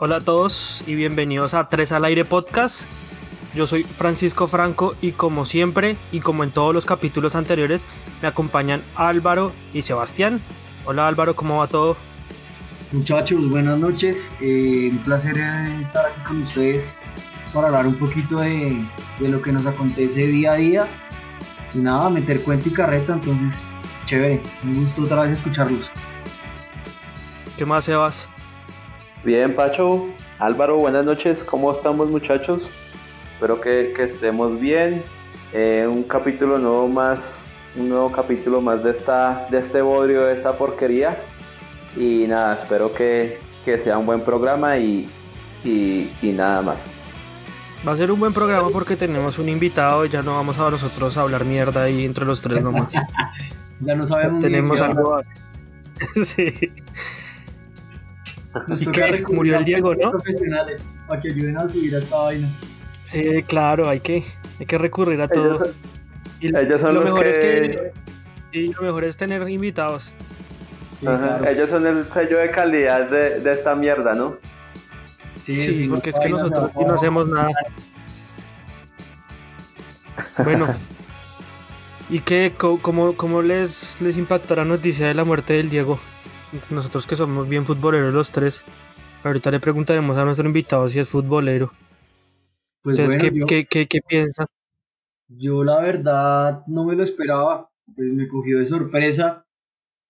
[0.00, 2.88] Hola a todos y bienvenidos a Tres al Aire Podcast.
[3.52, 7.84] Yo soy Francisco Franco y como siempre y como en todos los capítulos anteriores
[8.22, 10.40] me acompañan Álvaro y Sebastián.
[10.84, 11.96] Hola Álvaro, ¿cómo va todo?
[12.92, 14.30] Muchachos, buenas noches.
[14.40, 16.96] Eh, un placer estar aquí con ustedes
[17.52, 18.88] para hablar un poquito de,
[19.18, 20.86] de lo que nos acontece día a día.
[21.74, 23.64] Y nada, meter cuenta y carreta, entonces
[24.04, 24.40] chévere.
[24.62, 25.90] Un gusto otra vez escucharlos.
[27.56, 28.30] ¿Qué más, Sebas?
[29.24, 30.06] Bien, Pacho.
[30.38, 31.42] Álvaro, buenas noches.
[31.42, 32.70] ¿Cómo estamos, muchachos?
[33.34, 35.02] Espero que, estemos bien.
[35.52, 37.42] Eh, un capítulo nuevo más,
[37.76, 41.18] un nuevo capítulo más de, esta, de este bodrio, de esta porquería.
[41.96, 45.10] Y nada, espero que, sea un buen programa y,
[45.64, 46.94] y, nada más.
[47.86, 50.70] Va a ser un buen programa porque tenemos un invitado y ya no vamos a
[50.70, 52.92] nosotros a hablar mierda ahí entre los tres nomás.
[53.80, 54.42] ya no sabemos.
[54.42, 55.20] Tenemos algo.
[56.24, 56.72] sí.
[58.78, 59.24] ¿Y qué?
[59.28, 60.10] Murió el Diego, ¿no?
[60.12, 62.48] Profesionales para que ayuden a subir a esta vaina.
[63.04, 64.24] Sí, claro, hay que,
[64.58, 65.72] hay que recurrir a todo.
[66.40, 67.30] Ellos son, lo los mejor que...
[67.30, 67.92] Es que...
[68.52, 70.12] Sí, lo mejor es tener invitados.
[71.00, 74.36] Ellos son el sello de calidad de, de esta mierda, ¿no?
[75.44, 77.48] Sí, sí porque es que nosotros aquí no hacemos nada.
[80.44, 80.66] Bueno,
[82.10, 86.00] ¿y qué, cómo, cómo les, les impactó la noticia de la muerte del Diego?
[86.70, 88.64] Nosotros que somos bien futboleros los tres,
[89.24, 91.72] ahorita le preguntaremos a nuestro invitado si es futbolero.
[92.82, 92.98] Pues
[93.46, 94.46] ¿qué, qué, piensan?
[95.28, 99.44] Yo la verdad no me lo esperaba, pues me cogió de sorpresa.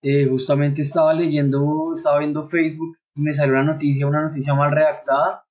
[0.01, 4.71] Eh, justamente estaba leyendo, estaba viendo Facebook y me salió una noticia, una noticia mal
[4.71, 5.43] redactada.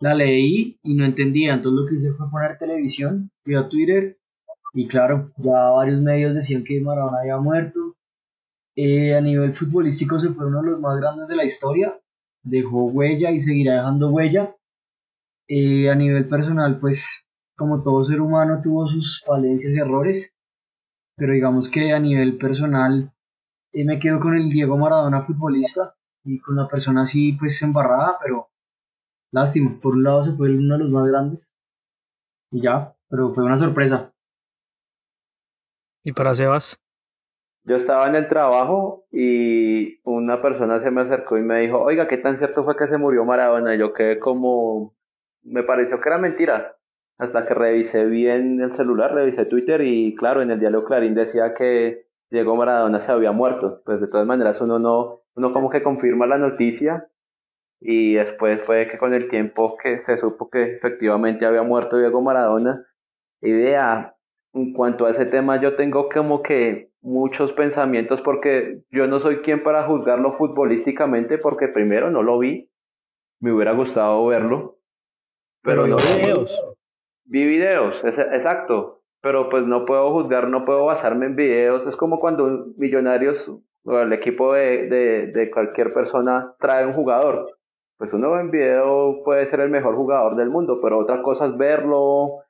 [0.00, 4.18] La leí y no entendía, entonces lo que hice fue poner televisión, fui a Twitter
[4.74, 7.85] y claro, ya varios medios decían que Maradona había muerto,
[8.76, 11.98] eh, a nivel futbolístico se fue uno de los más grandes de la historia,
[12.42, 14.54] dejó huella y seguirá dejando huella.
[15.48, 17.26] Eh, a nivel personal, pues
[17.56, 20.34] como todo ser humano tuvo sus falencias y errores,
[21.16, 23.12] pero digamos que a nivel personal
[23.72, 25.94] eh, me quedo con el Diego Maradona futbolista
[26.24, 28.50] y con una persona así pues embarrada, pero
[29.32, 31.54] lástima, por un lado se fue uno de los más grandes
[32.50, 34.12] y ya, pero fue una sorpresa.
[36.04, 36.78] ¿Y para Sebas?
[37.66, 42.06] Yo estaba en el trabajo y una persona se me acercó y me dijo, oiga,
[42.06, 43.74] ¿qué tan cierto fue que se murió Maradona?
[43.74, 44.94] Y yo quedé como,
[45.42, 46.76] me pareció que era mentira.
[47.18, 51.54] Hasta que revisé bien el celular, revisé Twitter y claro, en el diario Clarín decía
[51.54, 53.82] que Diego Maradona se había muerto.
[53.84, 57.08] Pues de todas maneras uno no, uno como que confirma la noticia
[57.80, 62.22] y después fue que con el tiempo que se supo que efectivamente había muerto Diego
[62.22, 62.86] Maradona.
[63.40, 64.14] Idea,
[64.52, 69.36] en cuanto a ese tema yo tengo como que muchos pensamientos porque yo no soy
[69.38, 72.68] quien para juzgarlo futbolísticamente porque primero no lo vi,
[73.40, 74.80] me hubiera gustado verlo,
[75.62, 76.60] pero, no videos.
[77.24, 82.18] Vi videos, exacto, pero pues no puedo juzgar, no puedo basarme en videos, es como
[82.18, 83.52] cuando Millonarios
[83.84, 87.56] o el equipo de, de, de cualquier persona trae un jugador,
[87.98, 91.56] pues uno en video puede ser el mejor jugador del mundo, pero otra cosa es
[91.56, 92.40] verlo,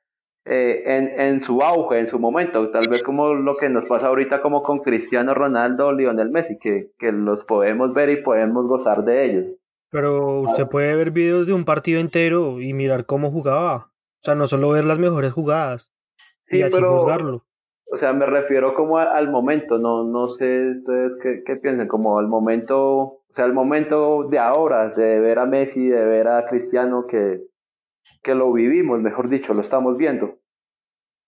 [0.49, 4.07] eh, en, en, su auge, en su momento, tal vez como lo que nos pasa
[4.07, 9.03] ahorita como con Cristiano Ronaldo, Lionel Messi, que, que los podemos ver y podemos gozar
[9.03, 9.57] de ellos.
[9.89, 13.91] Pero usted puede ver videos de un partido entero y mirar cómo jugaba.
[14.21, 15.91] O sea, no solo ver las mejores jugadas.
[16.43, 17.45] Sí, y así pero, juzgarlo.
[17.89, 22.19] O sea, me refiero como al momento, no, no sé ustedes qué, qué piensan, como
[22.19, 26.45] al momento, o sea, al momento de ahora, de ver a Messi, de ver a
[26.47, 27.41] Cristiano, que,
[28.21, 30.39] que lo vivimos, mejor dicho, lo estamos viendo.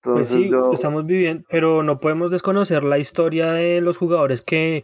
[0.02, 4.84] pues sí, lo estamos viviendo, pero no podemos desconocer la historia de los jugadores que,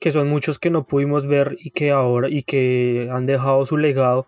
[0.00, 3.76] que son muchos que no pudimos ver y que ahora y que han dejado su
[3.76, 4.26] legado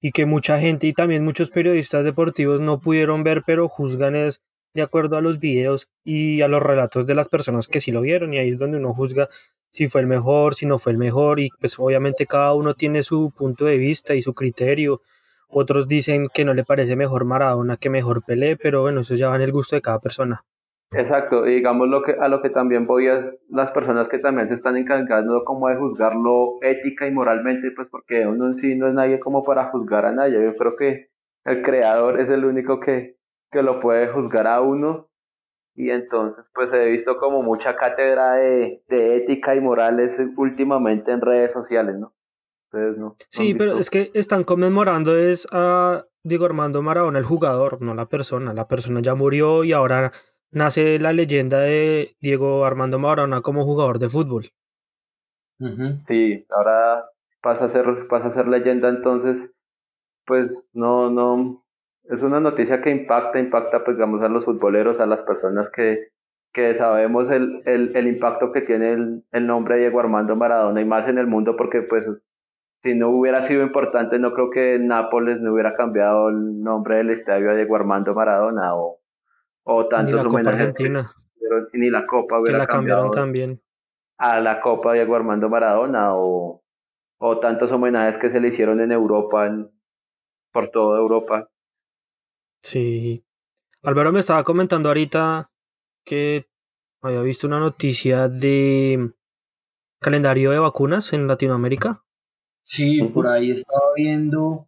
[0.00, 4.42] y que mucha gente y también muchos periodistas deportivos no pudieron ver, pero juzgan es
[4.74, 8.00] de acuerdo a los videos y a los relatos de las personas que sí lo
[8.00, 9.28] vieron y ahí es donde uno juzga
[9.70, 13.02] si fue el mejor, si no fue el mejor y pues obviamente cada uno tiene
[13.02, 15.00] su punto de vista y su criterio
[15.54, 19.28] otros dicen que no le parece mejor Maradona que mejor Pelé, pero bueno, eso ya
[19.28, 20.44] va en el gusto de cada persona.
[20.96, 24.46] Exacto, y digamos lo que, a lo que también voy es las personas que también
[24.46, 28.86] se están encargando como de juzgarlo ética y moralmente, pues porque uno en sí no
[28.86, 30.42] es nadie como para juzgar a nadie.
[30.44, 31.10] Yo creo que
[31.44, 33.16] el creador es el único que,
[33.50, 35.08] que lo puede juzgar a uno.
[35.74, 41.20] Y entonces pues he visto como mucha cátedra de, de ética y morales últimamente en
[41.20, 42.14] redes sociales, ¿no?
[43.28, 48.06] Sí, pero es que están conmemorando es a Diego Armando Maradona, el jugador, no la
[48.06, 48.52] persona.
[48.54, 50.12] La persona ya murió y ahora
[50.50, 54.50] nace la leyenda de Diego Armando Maradona como jugador de fútbol.
[56.06, 57.06] Sí, ahora
[57.40, 59.52] pasa a ser, pasa a ser leyenda entonces.
[60.26, 61.64] pues no, no,
[62.04, 66.08] es una noticia que impacta, impacta, pues digamos, a los futboleros, a las personas que,
[66.52, 70.80] que sabemos el, el, el impacto que tiene el, el nombre de Diego Armando Maradona
[70.80, 72.10] y más en el mundo porque pues
[72.84, 77.10] si no hubiera sido importante, no creo que Nápoles no hubiera cambiado el nombre del
[77.10, 79.00] estadio a Diego Armando Maradona o,
[79.62, 80.74] o tantos ni homenajes.
[81.72, 83.62] ni la Copa hubiera que la cambiaron también.
[84.18, 86.62] A la Copa Diego Armando Maradona o,
[87.16, 89.50] o tantos homenajes que se le hicieron en Europa,
[90.52, 91.48] por toda Europa.
[92.62, 93.24] Sí.
[93.82, 95.50] Álvaro me estaba comentando ahorita
[96.04, 96.50] que
[97.00, 99.10] había visto una noticia de
[100.00, 102.04] calendario de vacunas en Latinoamérica.
[102.64, 104.66] Sí, por ahí estaba viendo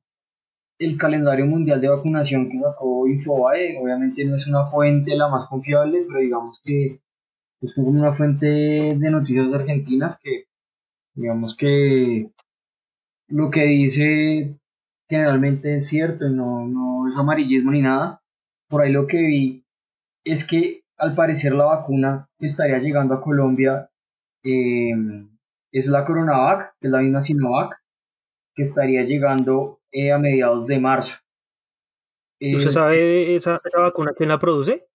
[0.78, 3.78] el calendario mundial de vacunación que sacó Infobae.
[3.82, 7.00] Obviamente no es una fuente la más confiable, pero digamos que
[7.62, 10.44] es como una fuente de noticias argentinas que
[11.14, 12.31] digamos que
[13.28, 14.58] lo que dice
[15.08, 18.20] generalmente es cierto y no, no es amarillismo ni nada.
[18.69, 19.64] Por ahí lo que vi
[20.25, 23.90] es que al parecer la vacuna que estaría llegando a Colombia
[24.44, 24.92] eh,
[25.72, 27.86] es la Coronavac, que es la misma Sinovac,
[28.56, 31.19] que estaría llegando eh, a mediados de marzo.
[32.41, 34.88] ¿Usted eh, sabe esa, esa, vacuna quién la produce?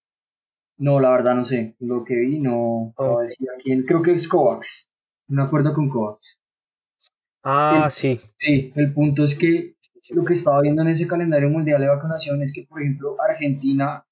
[0.77, 1.75] No, la verdad no sé.
[1.79, 3.83] Lo que vi no, decía quién.
[3.83, 4.91] Creo que es COVAX.
[5.29, 6.39] Un acuerdo con COVAX.
[7.43, 8.19] Ah, sí.
[8.37, 9.75] Sí, el punto es que
[10.09, 14.05] lo que estaba viendo en ese calendario mundial de vacunación es que, por ejemplo, Argentina,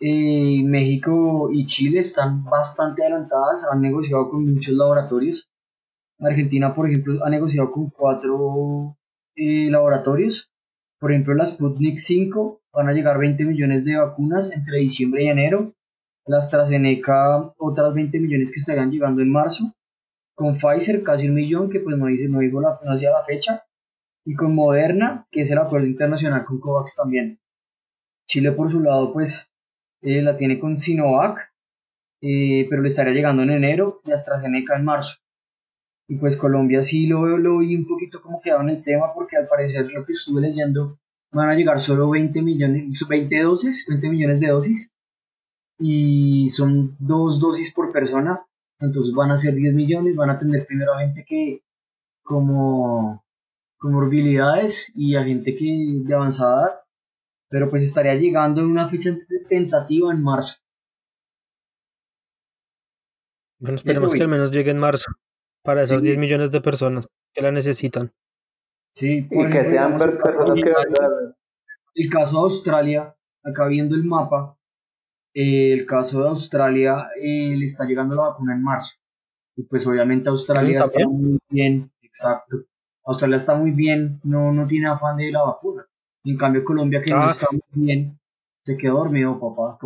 [0.00, 5.51] eh, México y Chile están bastante adelantadas, han negociado con muchos laboratorios
[6.28, 8.96] Argentina, por ejemplo, ha negociado con cuatro
[9.34, 10.50] eh, laboratorios.
[10.98, 15.28] Por ejemplo, la Sputnik 5 van a llegar 20 millones de vacunas entre diciembre y
[15.28, 15.74] enero.
[16.26, 19.74] La AstraZeneca, otras 20 millones que estarían llegando en marzo.
[20.34, 23.24] Con Pfizer, casi un millón, que pues no, dice, no digo la, no hacía la
[23.24, 23.64] fecha.
[24.24, 27.40] Y con Moderna, que es el acuerdo internacional con COVAX también.
[28.28, 29.50] Chile, por su lado, pues
[30.02, 31.52] eh, la tiene con Sinovac,
[32.20, 35.21] eh, pero le estaría llegando en enero y AstraZeneca en marzo.
[36.08, 39.36] Y pues Colombia sí lo, lo vi un poquito como quedado en el tema porque
[39.36, 40.98] al parecer lo que estuve leyendo
[41.32, 44.94] van a llegar solo 20 millones, 20 dosis, 20 millones de dosis.
[45.78, 48.44] Y son dos dosis por persona,
[48.78, 51.62] entonces van a ser 10 millones, van a tener primero a gente que
[52.22, 53.24] como
[53.78, 56.80] comorbilidades y a gente que de avanzada edad,
[57.48, 59.16] pero pues estaría llegando en una fecha
[59.48, 60.60] tentativa en marzo.
[63.58, 65.10] Bueno, esperemos que al menos llegue en marzo
[65.62, 68.12] para esas 10 millones de personas que la necesitan.
[68.94, 70.72] Sí, y que sean personas que...
[71.94, 73.14] El caso de Australia,
[73.44, 74.56] acá viendo el mapa,
[75.34, 78.94] eh, el caso de Australia eh, le está llegando la vacuna en marzo.
[79.56, 82.64] Y pues obviamente Australia está muy bien, exacto.
[83.04, 85.86] Australia está muy bien, no, no tiene afán de la vacuna.
[86.24, 87.30] En cambio Colombia que no ah.
[87.32, 88.18] está muy bien,
[88.64, 89.78] se quedó dormido, papá.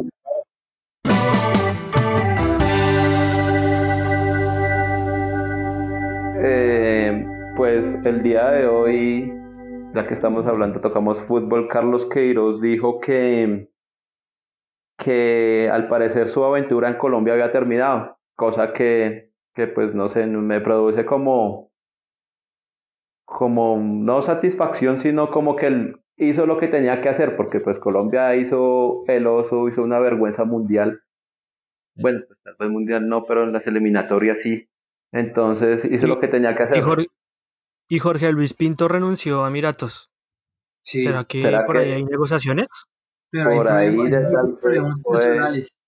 [6.39, 7.25] Eh,
[7.57, 9.33] pues el día de hoy,
[9.95, 13.71] ya que estamos hablando, tocamos fútbol, Carlos Queiroz dijo que,
[14.99, 20.27] que al parecer su aventura en Colombia había terminado, cosa que, que pues no sé,
[20.27, 21.73] me produce como,
[23.25, 27.79] como no satisfacción, sino como que él hizo lo que tenía que hacer, porque pues
[27.79, 31.01] Colombia hizo el oso, hizo una vergüenza mundial.
[31.95, 32.21] Bueno,
[32.59, 34.69] pues mundial no, pero en las eliminatorias sí.
[35.13, 37.09] Entonces hizo lo que tenía que hacer.
[37.89, 40.11] Y Jorge, Luis Pinto renunció a Miratos.
[40.83, 42.69] ¿Será que por ahí hay negociaciones?
[43.33, 43.95] por ahí
[44.61, 45.79] problemas, personales.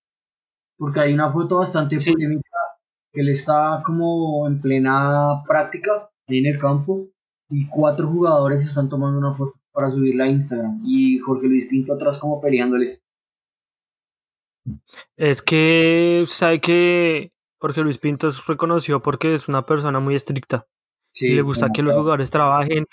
[0.77, 2.57] Porque hay una foto bastante polémica
[3.11, 7.07] que él está como en plena práctica ahí en el campo
[7.49, 11.93] y cuatro jugadores están tomando una foto para subirla a Instagram y Jorge Luis Pinto
[11.93, 13.01] atrás como peleándole.
[15.17, 20.65] Es que sabe que Jorge Luis Pinto es reconocido porque es una persona muy estricta.
[21.13, 22.85] y le gusta que los jugadores trabajen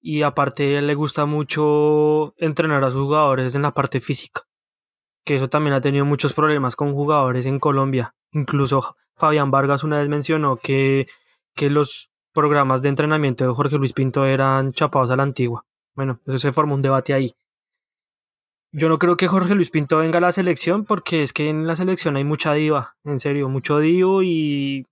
[0.00, 4.42] y aparte le gusta mucho entrenar a sus jugadores en la parte física.
[5.24, 8.14] Que eso también ha tenido muchos problemas con jugadores en Colombia.
[8.32, 11.06] Incluso Fabián Vargas una vez mencionó que,
[11.54, 15.64] que los programas de entrenamiento de Jorge Luis Pinto eran chapados a la antigua.
[15.94, 17.34] Bueno, eso se formó un debate ahí.
[18.72, 21.66] Yo no creo que Jorge Luis Pinto venga a la selección porque es que en
[21.66, 24.86] la selección hay mucha diva, en serio, mucho divo y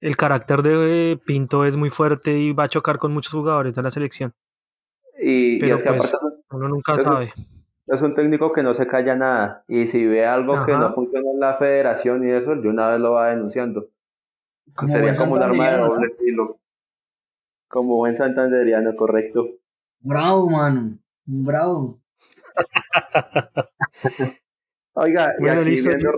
[0.00, 3.82] el carácter de Pinto es muy fuerte y va a chocar con muchos jugadores de
[3.82, 4.32] la selección.
[5.20, 6.16] Y, Pero pues,
[6.50, 7.32] uno nunca sabe.
[7.86, 11.30] es un técnico que no se calla nada y si ve algo que no funciona
[11.30, 13.88] en la federación y eso, de una vez lo va denunciando.
[14.84, 16.58] Sería como un arma de doble filo.
[17.68, 19.48] Como buen santanderiano, correcto.
[20.00, 20.98] Bravo, mano.
[21.24, 22.01] Bravo.
[24.94, 26.12] Oiga, y aquí viendo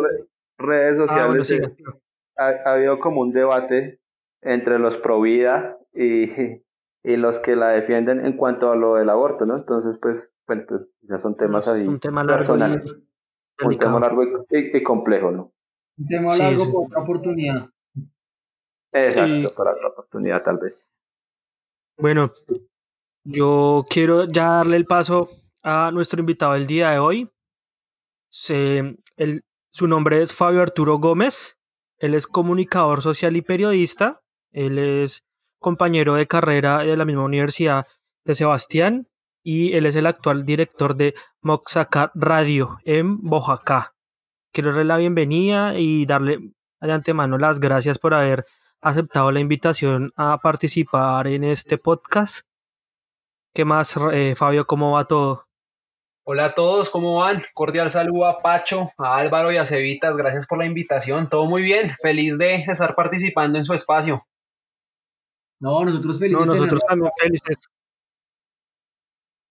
[0.59, 1.63] redes ah, sociales, eh,
[2.37, 4.01] ha, habido como un debate
[4.43, 6.31] entre los pro vida y,
[7.03, 9.57] y, los que la defienden en cuanto a lo del aborto, ¿no?
[9.57, 11.87] Entonces, pues, bueno, pues ya son temas así.
[11.87, 12.55] Un tema largo.
[12.55, 15.53] un tema largo y, complejo, ¿no?
[15.97, 17.69] Un tema largo por otra oportunidad.
[18.93, 20.91] Exacto, para otra oportunidad tal vez.
[21.97, 22.33] Bueno,
[23.25, 25.31] yo quiero ya darle el paso
[25.65, 27.31] a nuestro invitado del día de hoy.
[28.31, 28.97] Se,
[29.71, 31.59] su nombre es Fabio Arturo Gómez.
[31.99, 34.21] Él es comunicador social y periodista.
[34.53, 35.25] Él es
[35.59, 37.87] compañero de carrera de la misma universidad
[38.25, 39.09] de Sebastián
[39.43, 43.95] y él es el actual director de Moxaca Radio en Boyacá.
[44.53, 48.45] Quiero darle la bienvenida y darle de antemano las gracias por haber
[48.81, 52.47] aceptado la invitación a participar en este podcast.
[53.55, 54.67] ¿Qué más, eh, Fabio?
[54.67, 55.44] ¿Cómo va todo?
[56.27, 57.43] Hola a todos, ¿cómo van?
[57.53, 61.29] Cordial saludo a Pacho, a Álvaro y a Cevitas, gracias por la invitación.
[61.29, 64.27] Todo muy bien, feliz de estar participando en su espacio.
[65.61, 66.47] No, nosotros felices.
[66.47, 67.69] No, nosotros también felices.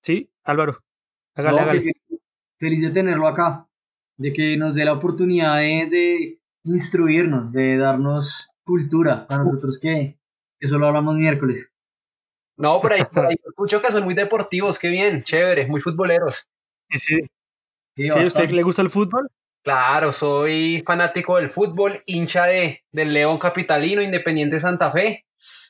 [0.01, 0.79] Sí, Álvaro,
[1.35, 1.93] hágale, hágale.
[2.57, 3.67] Feliz, de tenerlo acá,
[4.17, 10.17] de que nos dé la oportunidad de, instruirnos, de darnos cultura a nosotros que,
[10.59, 11.71] que solo hablamos miércoles.
[12.57, 16.49] No, por ahí, por ahí escucho que son muy deportivos, qué bien, chévere, muy futboleros.
[16.93, 17.19] Sí, sí.
[17.95, 19.29] ¿Sí, ¿Sí usted le gusta el fútbol?
[19.63, 25.25] Claro, soy fanático del fútbol, hincha de, del León Capitalino, Independiente Santa Fe.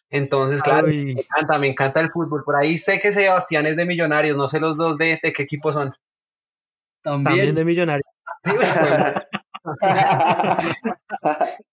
[0.10, 2.44] Entonces, claro, me encanta, me encanta el fútbol.
[2.44, 5.44] Por ahí sé que Sebastián es de Millonarios, no sé los dos de, de qué
[5.44, 5.94] equipo son.
[7.03, 8.08] También, de Millonarios.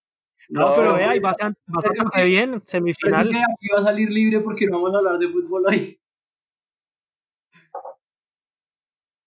[0.49, 3.29] no, pero vea, y bastante, bastante bien, semifinal.
[3.29, 6.00] Aquí va a salir libre porque no vamos a hablar de fútbol hoy.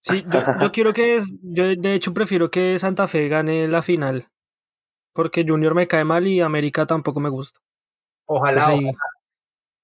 [0.04, 0.22] Sí,
[0.60, 4.28] yo, quiero que es, yo de hecho prefiero que Santa Fe gane la final,
[5.14, 7.60] porque Junior me cae mal y América tampoco me gusta.
[8.26, 8.78] Ojalá,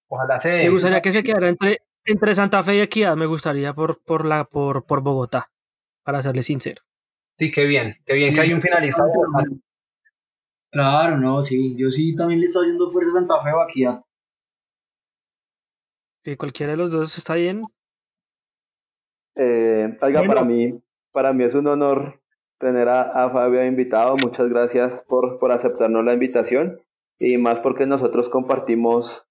[0.08, 0.58] ojalá, se.
[0.58, 4.26] Me gustaría que se quedara entre, entre Santa Fe y Equidad, me gustaría por, por,
[4.26, 5.50] la, por, por Bogotá,
[6.04, 6.82] para serle sincero.
[7.38, 9.04] Sí, qué bien, qué bien que hay un finalista.
[10.70, 14.02] Claro, no, sí, yo sí también le estoy yendo fuerza a Santa Fe o Equidad.
[16.24, 17.62] Sí, cualquiera de los dos está bien,
[19.42, 20.82] eh, oiga, para mí,
[21.12, 22.20] para mí es un honor
[22.58, 24.16] tener a, Fabio invitado.
[24.22, 26.78] Muchas gracias por, por aceptarnos la invitación
[27.18, 29.26] y más porque nosotros compartimos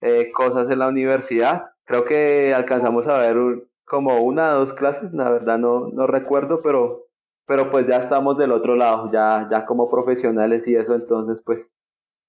[0.00, 1.70] eh, cosas en la universidad.
[1.84, 6.60] Creo que alcanzamos a ver como una o dos clases, la verdad no, no recuerdo,
[6.60, 7.06] pero,
[7.46, 11.74] pero pues ya estamos del otro lado, ya, ya como profesionales y eso, entonces pues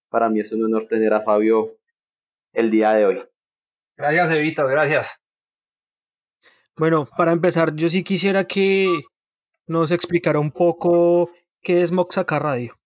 [0.09, 1.75] para mí es un honor tener a Fabio
[2.53, 3.23] el día de hoy.
[3.97, 5.19] Gracias, Evita, gracias.
[6.79, 9.01] Bueno, para empezar, yo sí quisiera que
[9.67, 11.29] nos explicara un poco
[11.61, 12.79] qué es Moxaca Radio.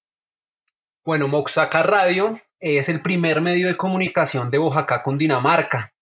[1.05, 5.93] Bueno, Moxaca Radio es el primer medio de comunicación de Oaxaca con Dinamarca.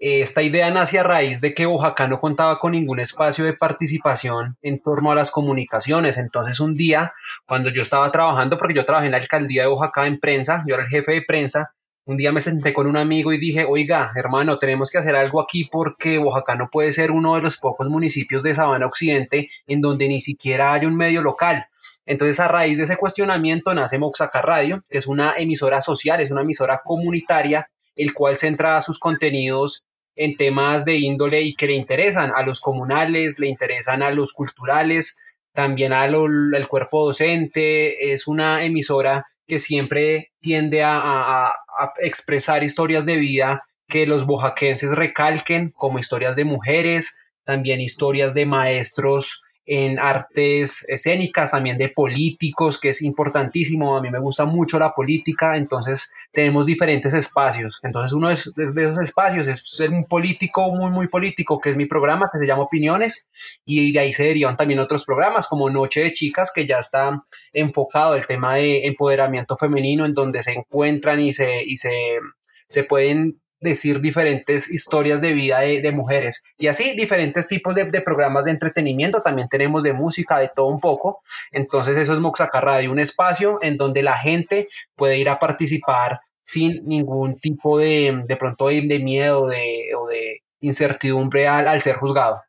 [0.00, 4.56] Esta idea nace a raíz de que Oaxaca no contaba con ningún espacio de participación
[4.60, 6.18] en torno a las comunicaciones.
[6.18, 7.12] Entonces un día,
[7.46, 10.74] cuando yo estaba trabajando, porque yo trabajé en la alcaldía de Oaxaca en prensa, yo
[10.74, 11.74] era el jefe de prensa,
[12.10, 15.40] un día me senté con un amigo y dije, oiga, hermano, tenemos que hacer algo
[15.40, 19.80] aquí porque Oaxaca no puede ser uno de los pocos municipios de Sabana Occidente en
[19.80, 21.66] donde ni siquiera hay un medio local.
[22.04, 26.32] Entonces, a raíz de ese cuestionamiento nace Moxaca Radio, que es una emisora social, es
[26.32, 29.84] una emisora comunitaria, el cual centra sus contenidos
[30.16, 34.32] en temas de índole y que le interesan a los comunales, le interesan a los
[34.32, 38.12] culturales, también al cuerpo docente.
[38.12, 41.52] Es una emisora que siempre tiende a,
[41.98, 48.46] expresar historias de vida que los bojaquenses recalquen como historias de mujeres, también historias de
[48.46, 53.96] maestros en artes escénicas, también de políticos, que es importantísimo.
[53.96, 57.78] A mí me gusta mucho la política, entonces tenemos diferentes espacios.
[57.84, 61.86] Entonces uno de esos espacios es ser un político muy, muy político, que es mi
[61.86, 63.28] programa, que se llama Opiniones,
[63.64, 67.22] y de ahí se derivan también otros programas como Noche de Chicas, que ya está
[67.52, 72.18] enfocado el tema de empoderamiento femenino, en donde se encuentran y se, y se,
[72.66, 76.42] se pueden decir diferentes historias de vida de, mujeres.
[76.58, 80.80] Y así diferentes tipos de, programas de entretenimiento también tenemos de música de todo un
[80.80, 81.22] poco.
[81.52, 86.20] Entonces eso es Moxaca Radio un espacio en donde la gente puede ir a participar
[86.42, 91.96] sin ningún tipo de de pronto de, miedo de, o de incertidumbre al, al ser
[91.96, 92.42] juzgado.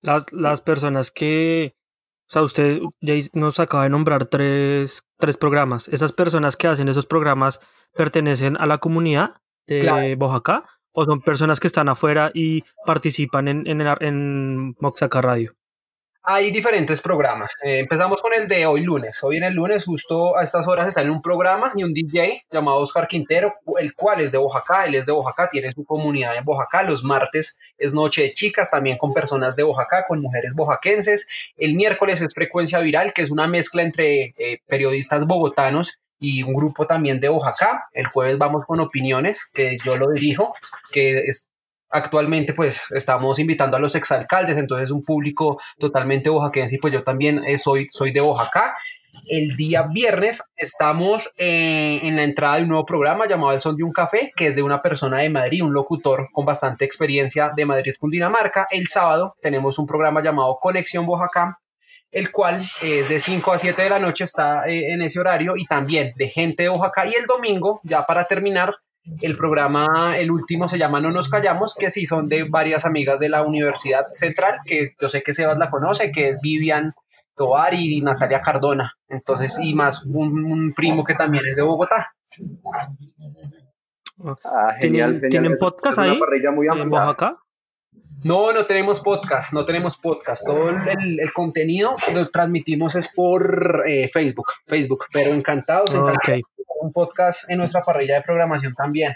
[0.00, 1.74] Las, las personas que
[2.28, 5.88] o sea, usted ya nos acaba de nombrar tres, tres programas.
[5.88, 7.60] ¿Esas personas que hacen esos programas
[7.94, 10.66] pertenecen a la comunidad de claro.
[10.92, 15.57] o son personas que están afuera y participan en, en, en Moxaca Radio?
[16.30, 17.54] Hay diferentes programas.
[17.64, 19.24] Eh, empezamos con el de hoy lunes.
[19.24, 22.42] Hoy en el lunes, justo a estas horas, está en un programa y un DJ
[22.52, 24.84] llamado Oscar Quintero, el cual es de Oaxaca.
[24.84, 26.82] Él es de Oaxaca, tiene su comunidad en Oaxaca.
[26.82, 31.26] Los martes es Noche de Chicas, también con personas de Oaxaca, con mujeres oaxaquenses.
[31.56, 36.52] El miércoles es Frecuencia Viral, que es una mezcla entre eh, periodistas bogotanos y un
[36.52, 37.88] grupo también de Oaxaca.
[37.94, 40.54] El jueves vamos con opiniones, que yo lo dirijo,
[40.92, 41.48] que es
[41.90, 47.02] Actualmente pues estamos invitando a los exalcaldes, entonces un público totalmente oaxaquense y pues yo
[47.02, 48.76] también eh, soy, soy de Oaxaca.
[49.26, 53.74] El día viernes estamos eh, en la entrada de un nuevo programa llamado El Son
[53.74, 57.50] de un Café, que es de una persona de Madrid, un locutor con bastante experiencia
[57.56, 58.66] de Madrid, Cundinamarca.
[58.70, 61.58] El sábado tenemos un programa llamado Conexión Oaxaca,
[62.10, 65.56] el cual es de 5 a 7 de la noche, está eh, en ese horario
[65.56, 67.06] y también de gente de Oaxaca.
[67.06, 68.74] Y el domingo, ya para terminar,
[69.22, 73.20] el programa, el último se llama No nos callamos, que sí son de varias amigas
[73.20, 76.94] de la Universidad Central, que yo sé que Sebas la conoce, que es Vivian
[77.36, 78.94] Tovar y Natalia Cardona.
[79.08, 82.12] Entonces, y más un, primo que también es de Bogotá.
[84.44, 87.38] Ah, ¿Tienen, ¿Tienen podcast ahí en Oaxaca?
[88.24, 90.44] No, no tenemos podcast, no tenemos podcast.
[90.44, 96.42] Todo el, contenido lo transmitimos es por eh, Facebook, Facebook, pero encantados, encantados
[96.80, 99.14] un podcast en nuestra parrilla de programación también.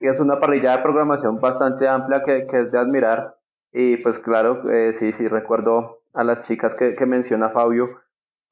[0.00, 3.36] Y es una parrilla de programación bastante amplia que, es de admirar.
[3.72, 8.00] Y pues claro, eh, sí, sí, recuerdo a las chicas que, menciona Fabio.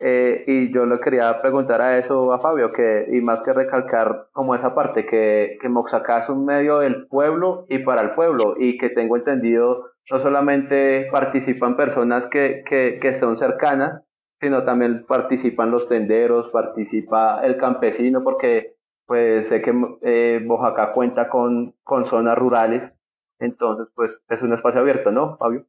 [0.00, 4.28] Eh, y yo le quería preguntar a eso a Fabio, que, y más que recalcar
[4.32, 8.54] como esa parte, que, que Moxacá es un medio del pueblo y para el pueblo,
[8.58, 14.00] y que tengo entendido, no solamente participan personas que, que, que son cercanas,
[14.40, 19.72] sino también participan los tenderos, participa el campesino, porque pues sé que
[20.02, 20.46] eh,
[20.94, 22.92] cuenta con, con zonas rurales,
[23.38, 25.66] entonces pues es un espacio abierto, ¿no, Fabio?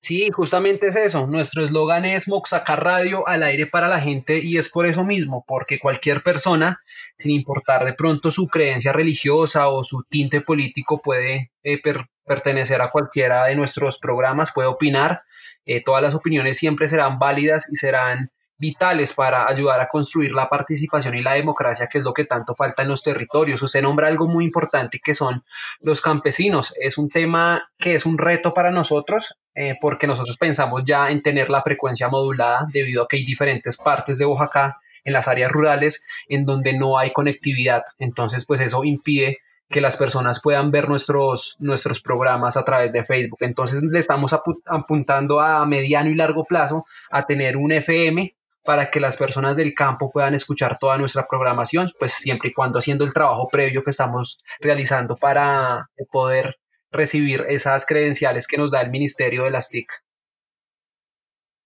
[0.00, 1.26] Sí, justamente es eso.
[1.26, 5.44] Nuestro eslogan es Moxaca Radio al aire para la gente y es por eso mismo,
[5.48, 6.80] porque cualquier persona,
[7.18, 11.80] sin importar de pronto su creencia religiosa o su tinte político, puede eh,
[12.26, 15.22] pertenecer a cualquiera de nuestros programas, puede opinar
[15.66, 20.48] eh, todas las opiniones siempre serán válidas y serán vitales para ayudar a construir la
[20.48, 23.60] participación y la democracia, que es lo que tanto falta en los territorios.
[23.60, 25.44] Usted nombra algo muy importante que son
[25.80, 26.72] los campesinos.
[26.80, 31.20] Es un tema que es un reto para nosotros eh, porque nosotros pensamos ya en
[31.20, 35.52] tener la frecuencia modulada debido a que hay diferentes partes de Oaxaca en las áreas
[35.52, 37.82] rurales en donde no hay conectividad.
[37.98, 43.04] Entonces, pues eso impide que las personas puedan ver nuestros, nuestros programas a través de
[43.04, 43.38] Facebook.
[43.40, 44.32] Entonces le estamos
[44.66, 49.74] apuntando a mediano y largo plazo a tener un FM para que las personas del
[49.74, 53.90] campo puedan escuchar toda nuestra programación, pues siempre y cuando haciendo el trabajo previo que
[53.90, 56.58] estamos realizando para poder
[56.90, 59.90] recibir esas credenciales que nos da el Ministerio de las TIC.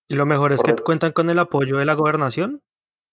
[0.09, 2.63] Y lo mejor es que cuentan con el apoyo de la gobernación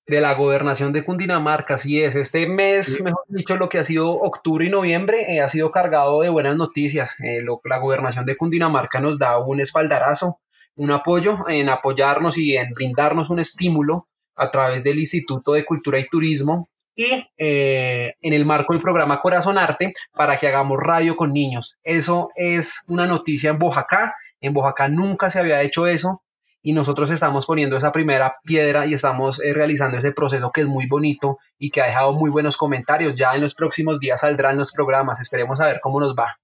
[0.07, 2.15] de la gobernación de Cundinamarca, así es.
[2.15, 6.21] Este mes, mejor dicho, lo que ha sido octubre y noviembre, eh, ha sido cargado
[6.21, 7.19] de buenas noticias.
[7.19, 10.39] Eh, la gobernación de Cundinamarca nos da un espaldarazo,
[10.75, 15.99] un apoyo en apoyarnos y en brindarnos un estímulo a través del Instituto de Cultura
[15.99, 21.15] y Turismo y eh, en el marco del programa Corazón Arte para que hagamos radio
[21.17, 21.77] con niños.
[21.83, 24.15] Eso es una noticia en Bojacá.
[24.39, 26.23] En Bojacá nunca se había hecho eso
[26.67, 30.67] y nosotros estamos poniendo esa primera piedra y estamos eh, realizando ese proceso que es
[30.67, 33.15] muy bonito y que ha dejado muy buenos comentarios.
[33.15, 36.35] Ya en los próximos días saldrán los programas, esperemos a ver cómo nos va.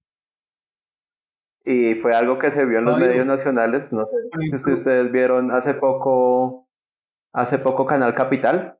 [1.62, 5.50] Y fue algo que se vio en los medios nacionales, no sé si ustedes vieron
[5.50, 6.68] hace poco,
[7.34, 8.78] hace poco Canal Capital,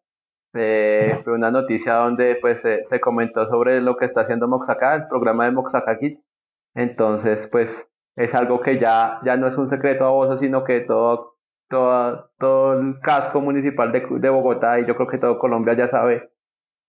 [0.54, 5.08] eh, fue una noticia donde pues se comentó sobre lo que está haciendo Moxaca, el
[5.08, 6.26] programa de Moxaca Kids.
[6.74, 10.80] Entonces, pues es algo que ya, ya no es un secreto a voces, sino que
[10.80, 11.33] todo
[11.74, 16.30] todo, el casco municipal de, de, Bogotá y yo creo que todo Colombia ya sabe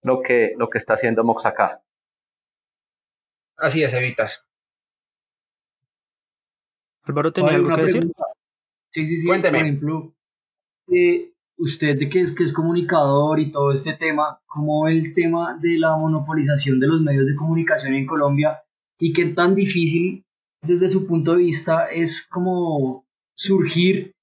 [0.02, 1.82] lo que, lo que está haciendo Moxacá.
[3.58, 4.48] Así es, Evitas.
[7.04, 8.12] Álvaro tenía algo que decir.
[8.92, 9.28] Sí, sí, sí.
[9.28, 9.60] Cuénteme.
[9.60, 10.16] Por ejemplo,
[10.88, 15.58] eh, usted que es, que es comunicador y todo este tema, ¿cómo ve el tema
[15.62, 18.64] de la monopolización de los medios de comunicación en Colombia
[19.00, 20.26] y qué tan difícil
[20.62, 24.15] desde su punto de vista es como surgir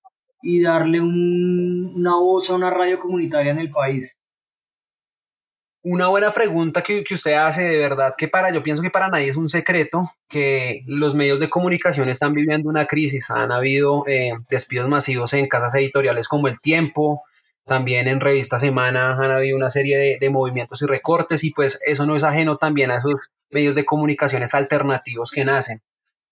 [0.42, 4.18] y darle una voz a una radio comunitaria en el país?
[5.84, 9.28] Una buena pregunta que, usted hace, de verdad, que para, yo pienso que para nadie
[9.28, 13.30] es un secreto que los medios de comunicación están viviendo una crisis.
[13.30, 17.24] Han habido eh, despidos masivos en casas editoriales como El Tiempo,
[17.64, 22.06] también en Revista Semana han habido una serie de, movimientos y recortes y pues eso
[22.06, 23.14] no es ajeno también a esos
[23.50, 25.80] medios de comunicaciones alternativos que nacen.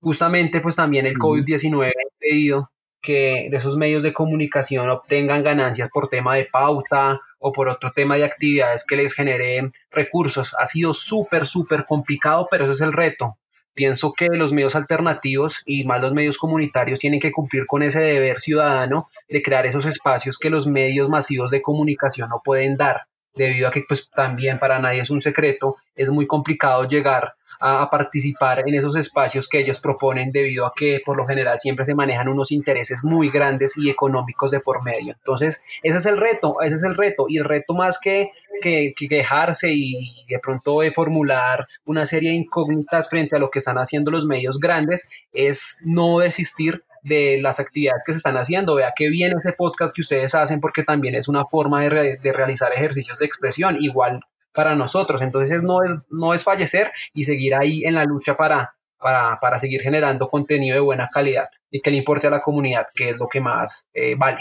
[0.00, 2.70] Justamente pues también el COVID-19 ha impedido
[3.00, 7.92] que de esos medios de comunicación obtengan ganancias por tema de pauta o por otro
[7.92, 10.54] tema de actividades que les genere recursos.
[10.58, 13.38] Ha sido súper, súper complicado, pero ese es el reto.
[13.72, 18.00] Pienso que los medios alternativos y más los medios comunitarios tienen que cumplir con ese
[18.02, 23.06] deber ciudadano de crear esos espacios que los medios masivos de comunicación no pueden dar,
[23.34, 27.88] debido a que pues también para nadie es un secreto, es muy complicado llegar a,
[27.90, 31.94] participar en esos espacios que ellos proponen debido a que por lo general siempre se
[31.94, 35.12] manejan unos intereses muy grandes y económicos de por medio.
[35.12, 37.26] Entonces, ese es el reto, ese es el reto.
[37.28, 38.30] Y el reto más que,
[38.62, 43.58] que, quejarse y de pronto de formular una serie de incógnitas frente a lo que
[43.58, 48.74] están haciendo los medios grandes es no desistir de las actividades que se están haciendo.
[48.74, 52.32] Vea qué bien ese podcast que ustedes hacen porque también es una forma de, de
[52.32, 53.76] realizar ejercicios de expresión.
[53.80, 54.20] Igual
[54.52, 55.22] para nosotros.
[55.22, 59.80] Entonces no es, no es fallecer y seguir ahí en la lucha para, para, seguir
[59.80, 63.28] generando contenido de buena calidad y que le importe a la comunidad, que es lo
[63.28, 64.40] que más eh, vale.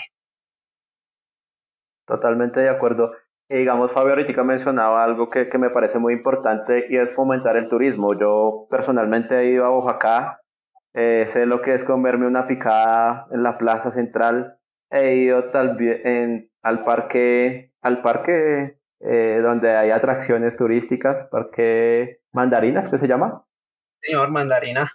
[2.05, 3.11] Totalmente de acuerdo.
[3.49, 7.69] Y digamos, Fabio ahorita mencionaba algo que, me parece muy importante y es fomentar el
[7.69, 8.17] turismo.
[8.19, 10.41] Yo personalmente he ido a Oaxaca,
[10.93, 14.59] eh, sé lo que es comerme una picada en la plaza central,
[14.91, 22.89] he ido tal en, al parque, al parque eh, donde hay atracciones turísticas, Parque Mandarinas,
[22.89, 23.45] ¿qué se llama?
[24.01, 24.91] Señor, Mandarina.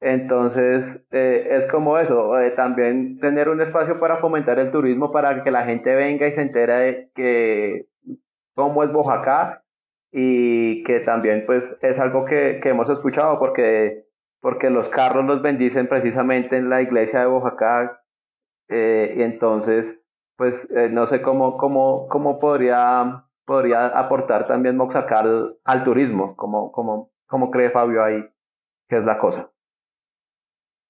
[0.00, 5.42] Entonces, eh, es como eso, eh, también tener un espacio para fomentar el turismo, para
[5.42, 7.86] que la gente venga y se entere de que
[8.54, 9.64] cómo es Oaxaca
[10.12, 14.06] y que también pues es algo que, que hemos escuchado porque,
[14.40, 18.02] porque los carros los bendicen precisamente en la iglesia de Oaxaca
[18.68, 19.99] y entonces
[20.40, 25.26] pues eh, no sé cómo, cómo, cómo podría, podría aportar también Moxacar
[25.64, 28.24] al, turismo, como, como, cree Fabio ahí
[28.88, 29.50] que es la cosa.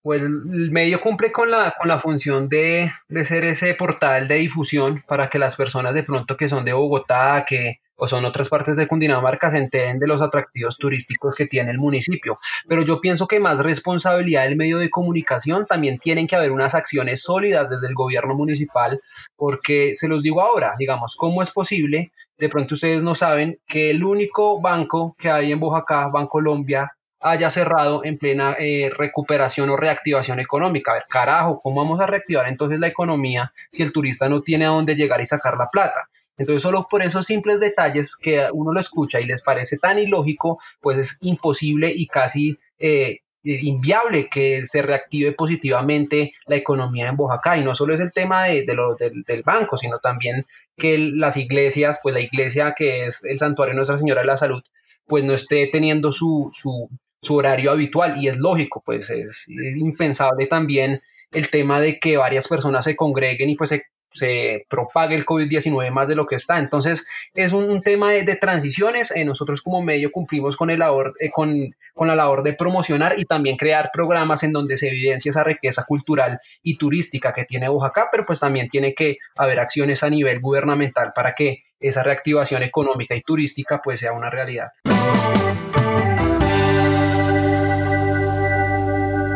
[0.02, 4.36] Pues el medio cumple con la, con la función de, de ser ese portal de
[4.36, 8.48] difusión para que las personas de pronto que son de Bogotá, que o son otras
[8.48, 12.38] partes de Cundinamarca se enteren de los atractivos turísticos que tiene el municipio.
[12.66, 16.74] Pero yo pienso que más responsabilidad del medio de comunicación también tienen que haber unas
[16.74, 19.02] acciones sólidas desde el gobierno municipal,
[19.36, 22.10] porque se los digo ahora, digamos, ¿cómo es posible?
[22.38, 27.50] De pronto ustedes no saben que el único banco que hay en Bojacá, Bancolombia, haya
[27.50, 30.92] cerrado en plena eh, recuperación o reactivación económica.
[30.92, 34.66] A ver, carajo, ¿cómo vamos a reactivar entonces la economía si el turista no tiene
[34.66, 36.08] a dónde llegar y sacar la plata?
[36.38, 40.58] Entonces, solo por esos simples detalles que uno lo escucha y les parece tan ilógico,
[40.80, 47.58] pues es imposible y casi eh, inviable que se reactive positivamente la economía en Oaxaca.
[47.58, 50.46] Y no solo es el tema de, lo, del banco, sino también
[50.78, 54.62] que las iglesias, pues la iglesia que es el santuario Nuestra Señora de la Salud,
[55.06, 56.88] pues no esté teniendo su, su,
[57.20, 58.22] su horario habitual.
[58.22, 61.02] Y es lógico, pues es impensable también
[61.32, 65.90] el tema de que varias personas se congreguen y pues se se propague el COVID-19
[65.90, 66.58] más de lo que está.
[66.58, 69.14] Entonces, es un, tema de, transiciones.
[69.14, 73.14] Eh, nosotros como medio cumplimos con, el labor, eh, con, con, la labor de promocionar
[73.18, 77.68] y también crear programas en donde se evidencia esa riqueza cultural y turística que tiene
[77.68, 82.62] Oaxaca, pero pues también tiene que haber acciones a nivel gubernamental para que esa reactivación
[82.62, 84.70] económica y turística pues sea una realidad.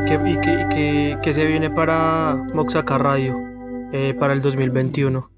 [0.06, 0.38] ¿Y
[1.22, 3.40] qué, se viene para Moxaca Radio?
[3.90, 5.30] Eh, para el 2021?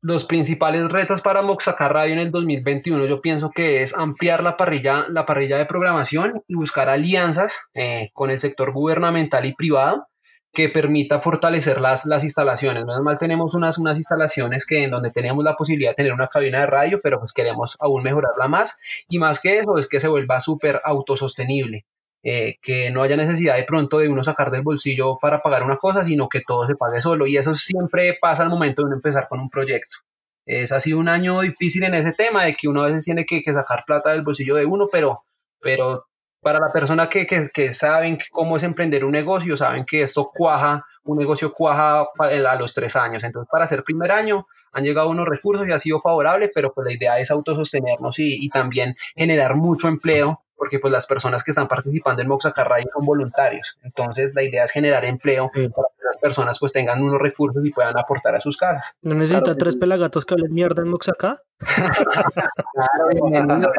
[0.00, 4.56] Los principales retos para Moxacar Radio en el 2021 yo pienso que es ampliar la
[4.56, 10.08] parrilla, la parrilla de programación y buscar alianzas eh, con el sector gubernamental y privado
[10.52, 12.84] que permita fortalecer las, las instalaciones.
[12.84, 16.26] Menos mal tenemos unas, unas instalaciones que en donde tenemos la posibilidad de tener una
[16.26, 18.80] cabina de radio, pero pues queremos aún mejorarla más.
[19.08, 21.86] Y más que eso es que se vuelva súper autosostenible.
[22.24, 25.76] Eh, que no haya necesidad de pronto de uno sacar del bolsillo para pagar una
[25.76, 27.26] cosa, sino que todo se pague solo.
[27.26, 29.98] Y eso siempre pasa al momento de uno empezar con un proyecto.
[30.44, 33.24] Es, ha sido un año difícil en ese tema, de que uno a veces tiene
[33.24, 35.22] que, sacar plata del bolsillo de uno, pero,
[35.60, 36.06] pero
[36.40, 40.30] para la persona que, que, que, saben cómo es emprender un negocio, saben que esto
[40.34, 43.22] cuaja, un negocio cuaja a los tres años.
[43.22, 46.84] Entonces, para hacer primer año han llegado unos recursos y ha sido favorable, pero pues
[46.84, 51.52] la idea es autosostenernos y, y también generar mucho empleo porque pues las personas que
[51.52, 53.78] están participando en Moxacarray son voluntarios.
[53.82, 57.70] Entonces la idea es generar empleo para que las personas pues tengan unos recursos y
[57.70, 58.98] puedan aportar a sus casas.
[59.00, 61.40] ¿No necesita tres pelagatos que hablen mierda en Moxacá?
[61.58, 63.72] claro, bienvenidos.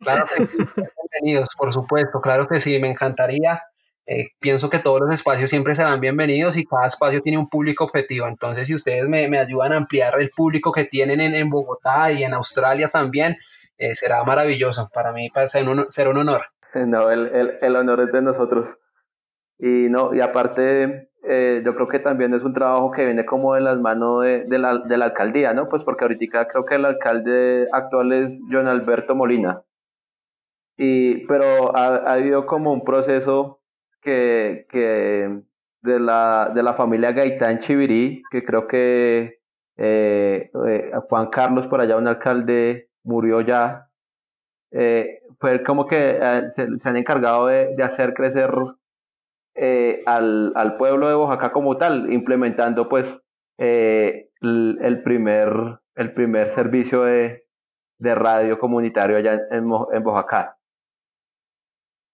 [0.00, 0.24] Claro
[1.10, 3.62] bienvenidos, por supuesto, claro que sí, me encantaría.
[4.06, 7.84] Eh, pienso que todos los espacios siempre serán bienvenidos y cada espacio tiene un público
[7.84, 8.26] objetivo.
[8.26, 12.10] Entonces, si ustedes me, me ayudan a ampliar el público que tienen en, en Bogotá
[12.10, 13.36] y en Australia también,
[13.80, 14.90] eh, será maravilloso.
[14.92, 16.42] Para mí ser un, ser un honor.
[16.86, 18.78] No, el, el, el, honor es de nosotros.
[19.58, 23.54] Y no, y aparte, eh, yo creo que también es un trabajo que viene como
[23.54, 25.68] de las manos de, de, la, de la alcaldía, ¿no?
[25.68, 29.62] Pues porque ahorita creo que el alcalde actual es John Alberto Molina.
[30.76, 33.60] Y, pero ha, ha habido como un proceso
[34.00, 35.42] que, que
[35.82, 39.40] de, la, de la familia Gaitán Chivirí, que creo que
[39.76, 40.50] eh,
[41.08, 43.88] Juan Carlos, por allá un alcalde, murió ya.
[44.72, 48.52] Eh, pues como que eh, se, han encargado de, de hacer crecer
[49.56, 53.20] eh, al, al, pueblo de Oaxaca como tal, implementando pues
[53.58, 57.44] el, el, primer, el primer servicio de,
[57.98, 60.56] de radio comunitario allá en, en Oaxaca.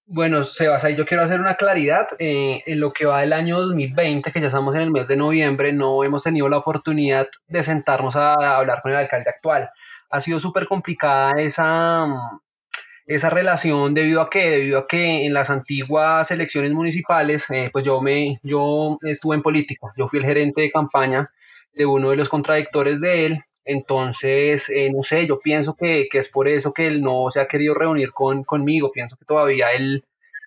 [0.08, 2.06] Bueno, Sebas, yo quiero hacer una claridad.
[2.18, 5.72] En lo que va del año 2020, que ya estamos en el mes de noviembre,
[5.72, 9.68] no hemos tenido la oportunidad de sentarnos a hablar con el alcalde actual.
[10.10, 12.06] Ha sido súper complicada esa,
[13.06, 17.84] esa relación debido a que, debido a que en las antiguas elecciones municipales, eh, pues
[17.84, 19.88] yo me, yo estuve en política.
[19.96, 21.30] Yo fui el gerente de campaña
[21.74, 26.18] de uno de los contradictores de él entonces, eh, no sé, yo pienso que, que,
[26.18, 28.92] es por eso que él no se ha querido reunir con, conmigo.
[28.92, 30.04] Pienso que todavía él,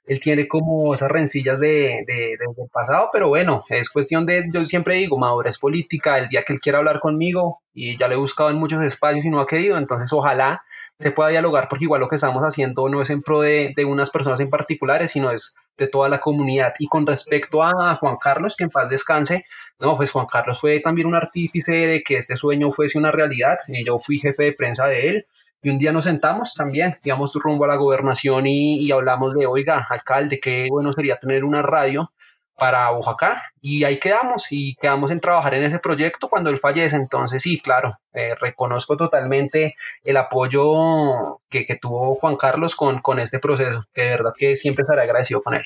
[0.09, 4.43] él tiene como esas rencillas de, de, de, del pasado, pero bueno, es cuestión de,
[4.51, 8.15] yo siempre digo, madurez política, el día que él quiera hablar conmigo, y ya lo
[8.15, 10.63] he buscado en muchos espacios y no ha querido, entonces ojalá
[10.97, 13.85] se pueda dialogar, porque igual lo que estamos haciendo no es en pro de, de
[13.85, 16.73] unas personas en particulares, sino es de toda la comunidad.
[16.79, 19.45] Y con respecto a Juan Carlos, que en paz descanse,
[19.79, 23.59] no, pues Juan Carlos fue también un artífice de que este sueño fuese una realidad.
[23.67, 25.27] Eh, yo fui jefe de prensa de él.
[25.61, 29.45] Y un día nos sentamos también, íbamos rumbo a la gobernación y, y hablamos de,
[29.45, 32.11] oiga, alcalde, qué bueno sería tener una radio
[32.59, 36.95] para Oaxaca y ahí quedamos y quedamos en trabajar en ese proyecto cuando él fallece.
[36.95, 43.19] Entonces sí, claro, eh, reconozco totalmente el apoyo que, que, tuvo Juan Carlos con, con
[43.19, 45.63] este proceso, que de verdad que siempre estaré agradecido con él.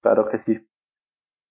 [0.00, 0.66] Claro que sí.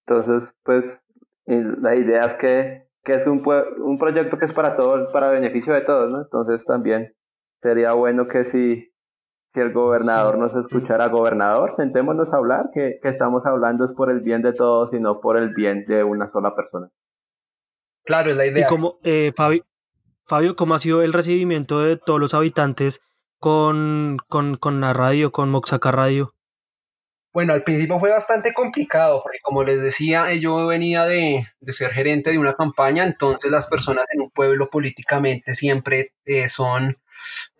[0.06, 1.04] Entonces, pues
[1.46, 3.42] la idea es que, que es un,
[3.80, 6.24] un proyecto que es para todos, para beneficio de todos, ¿no?
[6.24, 7.16] Entonces también
[7.62, 8.92] sería bueno que si
[9.54, 14.12] si el gobernador nos escuchara, gobernador, sentémonos a hablar, que, que, estamos hablando es por
[14.12, 16.90] el bien de todos y no por el bien de una sola persona.
[18.04, 18.66] Claro, es la idea.
[18.66, 19.64] Y como, eh, Fabio,
[20.26, 23.02] Fabio, ¿cómo ha sido el recibimiento de todos los habitantes
[23.40, 26.34] con, con, con la radio, con Moxaca Radio?
[27.34, 31.92] Bueno, al principio fue bastante complicado, porque como les decía, yo venía de, de, ser
[31.92, 36.98] gerente de una campaña, entonces las personas en un pueblo políticamente siempre eh, son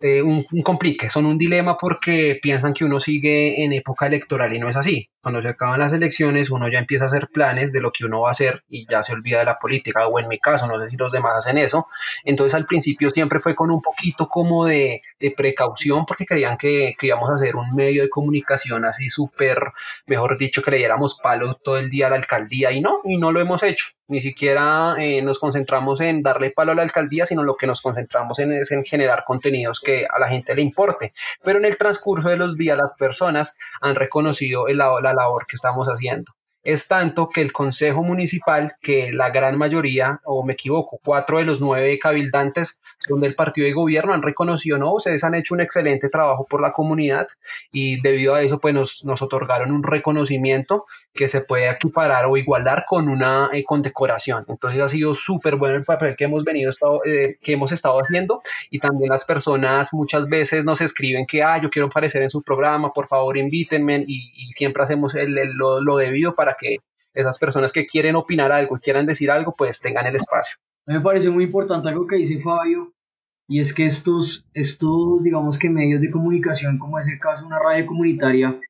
[0.00, 4.54] eh, un, un, complique, son un dilema porque piensan que uno sigue en época electoral
[4.54, 5.10] y no es así.
[5.20, 8.20] Cuando se acaban las elecciones, uno ya empieza a hacer planes de lo que uno
[8.20, 10.80] va a hacer y ya se olvida de la política, o en mi caso, no
[10.80, 11.86] sé si los demás hacen eso.
[12.24, 16.94] Entonces al principio siempre fue con un poquito como de, de precaución porque creían que,
[16.98, 19.58] que, íbamos a hacer un medio de comunicación así súper,
[20.06, 23.16] mejor dicho, que le diéramos palo todo el día a la alcaldía y no, y
[23.18, 23.86] no lo hemos hecho.
[24.06, 27.82] Ni siquiera eh, nos concentramos en darle palo a la alcaldía, sino lo que nos
[27.82, 29.24] concentramos en es en generar
[29.80, 31.12] que a la gente le importe.
[31.42, 35.56] Pero en el transcurso de los días las personas han reconocido el, la labor que
[35.56, 36.37] estamos haciendo.
[36.68, 41.46] Es tanto que el Consejo Municipal, que la gran mayoría, o me equivoco, cuatro de
[41.46, 45.62] los nueve cabildantes son del partido de gobierno, han reconocido, no, ustedes han hecho un
[45.62, 47.26] excelente trabajo por la comunidad
[47.72, 52.36] y debido a eso, pues nos, nos otorgaron un reconocimiento que se puede equiparar o
[52.36, 54.44] igualar con una eh, condecoración.
[54.46, 57.98] Entonces ha sido súper bueno el papel que hemos venido, estado, eh, que hemos estado
[57.98, 62.28] haciendo y también las personas muchas veces nos escriben que, ah, yo quiero aparecer en
[62.28, 66.57] su programa, por favor invítenme y, y siempre hacemos el, el, lo, lo debido para
[66.58, 66.78] que
[67.14, 70.56] esas personas que quieren opinar algo, quieran decir algo, pues tengan el espacio.
[70.86, 72.92] Me parece muy importante algo que dice Fabio,
[73.48, 77.48] y es que estos, estos, digamos que medios de comunicación, como es el caso de
[77.48, 78.60] una radio comunitaria,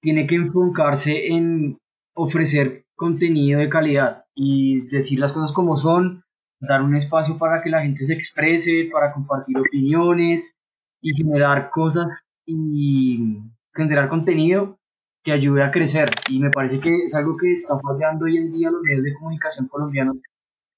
[0.00, 1.78] tiene que enfocarse en
[2.14, 6.24] ofrecer contenido de calidad y decir las cosas como son,
[6.60, 10.56] dar un espacio para que la gente se exprese, para compartir opiniones
[11.00, 13.38] y generar cosas y
[13.74, 14.77] generar contenido
[15.22, 16.08] que ayude a crecer.
[16.28, 19.14] Y me parece que es algo que está fallando hoy en día los medios de
[19.14, 20.16] comunicación colombianos,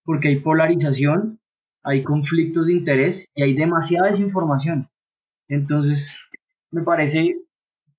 [0.05, 1.41] porque hay polarización,
[1.83, 4.89] hay conflictos de interés y hay demasiada desinformación.
[5.49, 6.19] Entonces,
[6.71, 7.37] me parece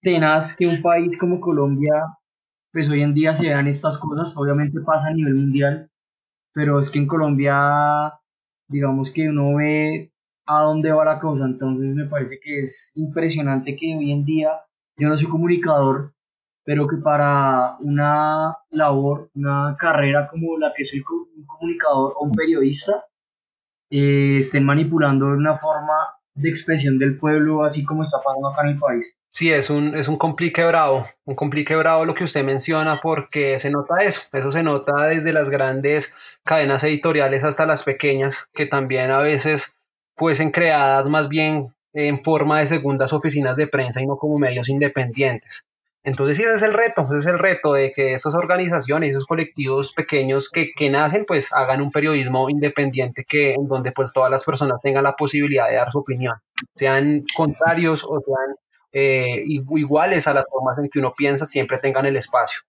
[0.01, 1.93] tenaz que un país como Colombia,
[2.71, 4.35] pues hoy en día se vean estas cosas.
[4.37, 5.89] Obviamente pasa a nivel mundial,
[6.53, 8.13] pero es que en Colombia,
[8.67, 10.11] digamos que uno ve
[10.45, 11.45] a dónde va la cosa.
[11.45, 14.51] Entonces, me parece que es impresionante que hoy en día,
[14.97, 16.13] yo no soy comunicador,
[16.71, 22.31] pero que para una labor, una carrera como la que soy un comunicador o un
[22.31, 23.07] periodista,
[23.89, 28.69] eh, estén manipulando una forma de expresión del pueblo, así como está pasando acá en
[28.69, 29.17] el país.
[29.31, 33.59] Sí, es un, es un complique bravo, un complique bravo lo que usted menciona porque
[33.59, 38.65] se nota eso, eso se nota desde las grandes cadenas editoriales hasta las pequeñas, que
[38.65, 39.75] también a veces
[40.15, 44.69] fuesen creadas más bien en forma de segundas oficinas de prensa y no como medios
[44.69, 45.67] independientes.
[46.03, 49.27] Entonces sí, ese es el reto, ese es el reto de que esas organizaciones, esos
[49.27, 54.31] colectivos pequeños que, que, nacen, pues hagan un periodismo independiente que, en donde pues todas
[54.31, 56.35] las personas tengan la posibilidad de dar su opinión,
[56.73, 58.55] sean contrarios o sean
[58.93, 62.61] eh, iguales a las formas en que uno piensa, siempre tengan el espacio.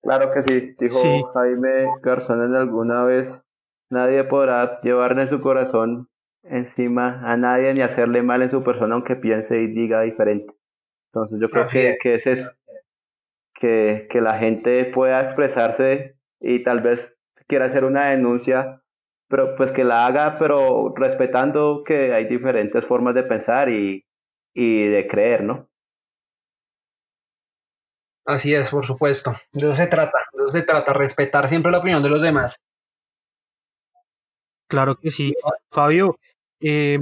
[0.00, 3.44] Claro que sí, dijo Jaime Garzón en alguna vez,
[3.90, 6.08] nadie podrá llevarle en su corazón
[6.44, 10.54] encima a nadie ni hacerle mal en su persona aunque piense y diga diferente.
[11.14, 12.50] Entonces yo creo que, que, es eso,
[13.54, 18.82] que, que la gente pueda expresarse y tal vez quiera hacer una denuncia,
[19.28, 24.04] pero pues que la haga, pero respetando que hay diferentes formas de pensar y,
[24.54, 25.68] y de creer, ¿no?
[28.26, 29.36] Así es, por supuesto.
[29.52, 32.60] De eso se trata, de eso se trata, respetar siempre la opinión de los demás.
[34.66, 35.32] Claro que sí.
[35.70, 36.18] Fabio,
[36.58, 36.98] eh,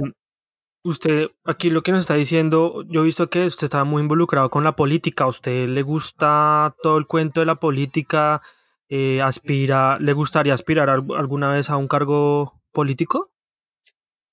[0.85, 4.49] Usted, aquí lo que nos está diciendo, yo he visto que usted está muy involucrado
[4.49, 5.23] con la política.
[5.23, 8.41] ¿A usted le gusta todo el cuento de la política?
[8.89, 13.31] Eh, aspira, ¿Le gustaría aspirar alguna vez a un cargo político?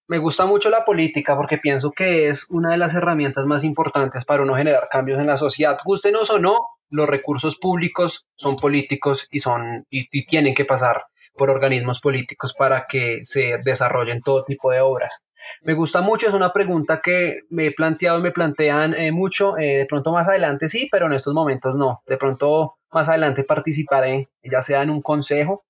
[0.08, 4.24] Me gusta mucho la política porque pienso que es una de las herramientas más importantes
[4.24, 5.78] para uno generar cambios en la sociedad.
[5.84, 11.04] Gustenos o no, los recursos públicos son políticos y son y tienen que pasar
[11.40, 15.24] por organismos políticos para que se desarrollen todo tipo de obras.
[15.62, 19.56] Me gusta mucho, es una pregunta que me he planteado y me plantean eh, mucho.
[19.56, 22.02] Eh, de pronto más adelante sí, pero en estos momentos no.
[22.06, 25.64] De pronto más adelante participaré, ya sea en un consejo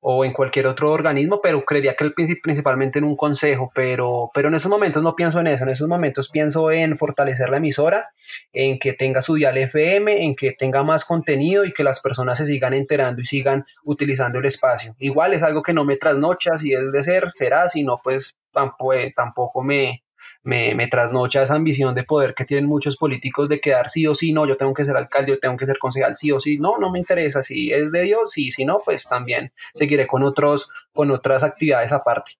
[0.00, 4.48] o en cualquier otro organismo, pero creería que el, principalmente en un consejo, pero, pero
[4.48, 8.10] en esos momentos no pienso en eso, en esos momentos pienso en fortalecer la emisora,
[8.52, 12.38] en que tenga su dial FM, en que tenga más contenido y que las personas
[12.38, 14.94] se sigan enterando y sigan utilizando el espacio.
[14.98, 18.38] Igual es algo que no me trasnocha, si es de ser, será, si no, pues
[18.52, 20.02] tampoco, tampoco me,
[20.48, 24.32] me, trasnocha esa ambición de poder que tienen muchos políticos de quedar sí o sí,
[24.32, 26.78] no, yo tengo que ser alcalde, yo tengo que ser concejal sí o sí, no,
[26.78, 30.70] no me interesa, si es de Dios, sí, si no, pues también seguiré con, otros,
[30.94, 32.32] con otras actividades aparte.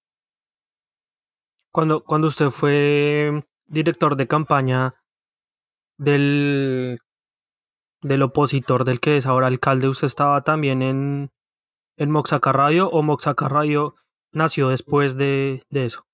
[1.70, 4.94] Cuando, cuando usted fue director de campaña
[5.98, 6.98] del,
[8.00, 11.30] del opositor del que es ahora alcalde, ¿usted estaba también en,
[11.98, 13.96] en Moxaca Radio o Moxaca Radio
[14.32, 16.07] nació después de, de eso?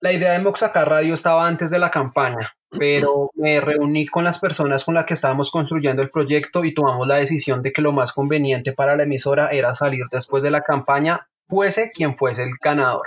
[0.00, 4.38] La idea de Moxaca Radio estaba antes de la campaña, pero me reuní con las
[4.38, 7.92] personas con las que estábamos construyendo el proyecto y tomamos la decisión de que lo
[7.92, 12.50] más conveniente para la emisora era salir después de la campaña, fuese quien fuese el
[12.62, 13.06] ganador.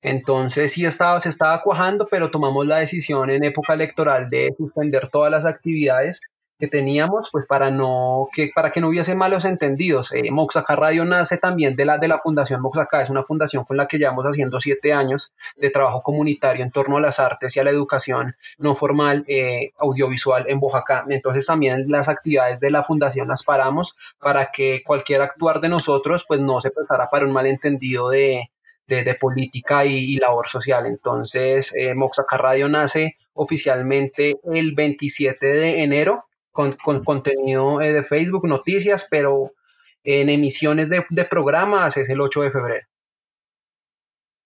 [0.00, 5.08] Entonces sí estaba, se estaba cuajando, pero tomamos la decisión en época electoral de suspender
[5.08, 6.22] todas las actividades
[6.58, 10.12] que teníamos, pues para no que para que no hubiese malos entendidos.
[10.12, 13.76] Eh, Moxaca Radio nace también de la de la Fundación Moxaca, es una fundación con
[13.76, 17.60] la que llevamos haciendo siete años de trabajo comunitario en torno a las artes y
[17.60, 21.04] a la educación no formal eh, audiovisual en Oaxaca.
[21.08, 26.24] Entonces también las actividades de la fundación las paramos para que cualquier actuar de nosotros
[26.26, 28.50] pues no se prestara para un malentendido de,
[28.86, 30.86] de, política y, labor social.
[30.86, 38.46] Entonces, eh, Moxaca Radio nace oficialmente el 27 de enero con, contenido eh, de Facebook,
[38.46, 39.52] noticias, pero
[40.04, 42.86] en emisiones de, de programas es el 8 de febrero.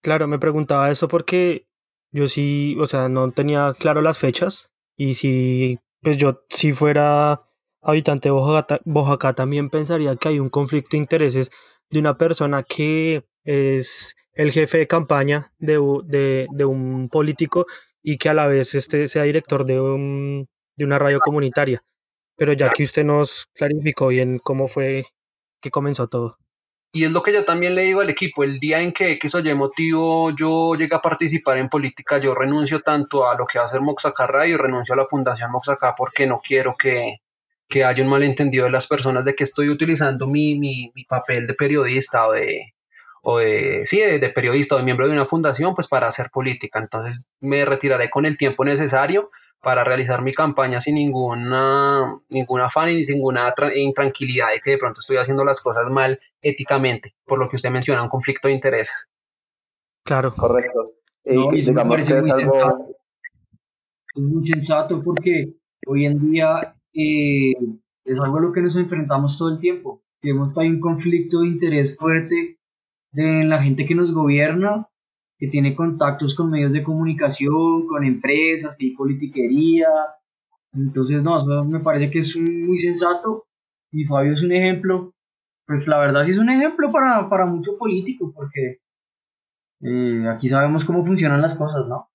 [0.01, 1.67] Claro, me preguntaba eso porque
[2.11, 7.43] yo sí, o sea, no tenía claro las fechas y si, pues yo si fuera
[7.81, 11.51] habitante de Oaxaca, también pensaría que hay un conflicto de intereses
[11.91, 17.67] de una persona que es el jefe de campaña de, de, de un político
[18.01, 21.83] y que a la vez este sea director de, un, de una radio comunitaria
[22.39, 25.05] pero ya que usted nos clarificó bien cómo fue
[25.61, 26.37] que comenzó todo.
[26.91, 29.35] Y es lo que yo también le digo al equipo, el día en que X
[29.35, 33.63] o motivo yo llegue a participar en política, yo renuncio tanto a lo que va
[33.63, 37.17] a hacer Moxaca Radio y renuncio a la Fundación Moxaca porque no quiero que,
[37.67, 41.45] que haya un malentendido de las personas de que estoy utilizando mi, mi, mi papel
[41.45, 42.73] de periodista o de,
[43.21, 46.29] o de, sí, de, de, periodista o de miembro de una fundación, pues para hacer
[46.31, 46.79] política.
[46.79, 49.29] Entonces me retiraré con el tiempo necesario
[49.61, 54.99] para realizar mi campaña sin ninguna, ningún afán y ninguna intranquilidad de que de pronto
[54.99, 59.09] estoy haciendo las cosas mal éticamente, por lo que usted menciona, un conflicto de intereses.
[60.05, 60.33] Claro.
[60.35, 60.93] Correcto.
[61.25, 62.87] Y, digamos que es muy, sensato.
[64.15, 65.53] es muy sensato porque
[65.85, 67.53] hoy en día eh,
[68.05, 70.01] es algo a lo que nos enfrentamos todo el tiempo.
[70.21, 72.57] Tenemos hay un conflicto de interés fuerte
[73.11, 74.88] de la gente que nos gobierna,
[75.39, 79.87] que tiene contactos con medios de comunicación, con empresas, que hay politiquería.
[80.73, 83.45] Entonces, no, eso me parece que es muy sensato
[83.91, 85.13] y Fabio es un ejemplo.
[85.65, 88.79] Pues la verdad sí es un ejemplo para, para mucho político, porque
[89.81, 92.08] eh, aquí sabemos cómo funcionan las cosas, ¿no?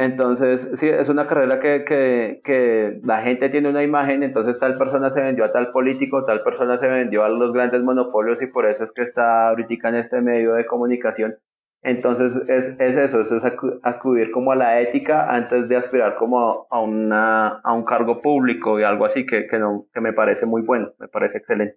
[0.00, 4.78] Entonces, sí, es una carrera que, que, que, la gente tiene una imagen, entonces tal
[4.78, 8.46] persona se vendió a tal político, tal persona se vendió a los grandes monopolios y
[8.46, 11.36] por eso es que está ahorita en este medio de comunicación.
[11.82, 13.44] Entonces, es, es eso, es
[13.82, 18.80] acudir como a la ética antes de aspirar como a, una, a un cargo público
[18.80, 21.76] y algo así que, que, no, que me parece muy bueno, me parece excelente.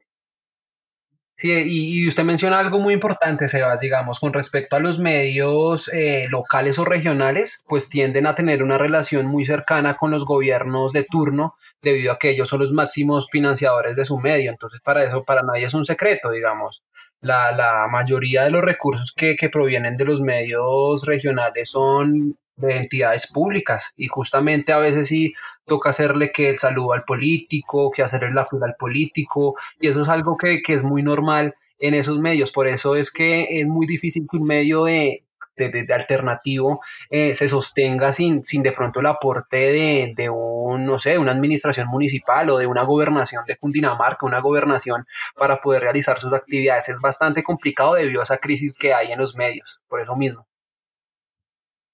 [1.35, 6.27] Sí, y, usted menciona algo muy importante, Sebas, digamos, con respecto a los medios eh,
[6.29, 11.03] locales o regionales, pues tienden a tener una relación muy cercana con los gobiernos de
[11.03, 14.51] turno, debido a que ellos son los máximos financiadores de su medio.
[14.51, 16.83] Entonces, para eso, para nadie es un secreto, digamos.
[17.19, 22.77] La, la mayoría de los recursos que, que provienen de los medios regionales son de
[22.77, 25.33] entidades públicas y justamente a veces sí
[25.65, 30.01] toca hacerle que el saludo al político, que hacerle la fila al político y eso
[30.01, 33.85] es algo que, es muy normal en esos medios, por eso es que es muy
[33.87, 35.25] difícil que un medio de,
[35.57, 40.99] de, alternativo eh, se sostenga sin, sin de pronto el aporte de, de un, no
[40.99, 46.19] sé, una administración municipal o de una gobernación de Cundinamarca, una gobernación para poder realizar
[46.19, 46.89] sus actividades.
[46.89, 50.47] Es bastante complicado debido a esa crisis que hay en los medios, por eso mismo.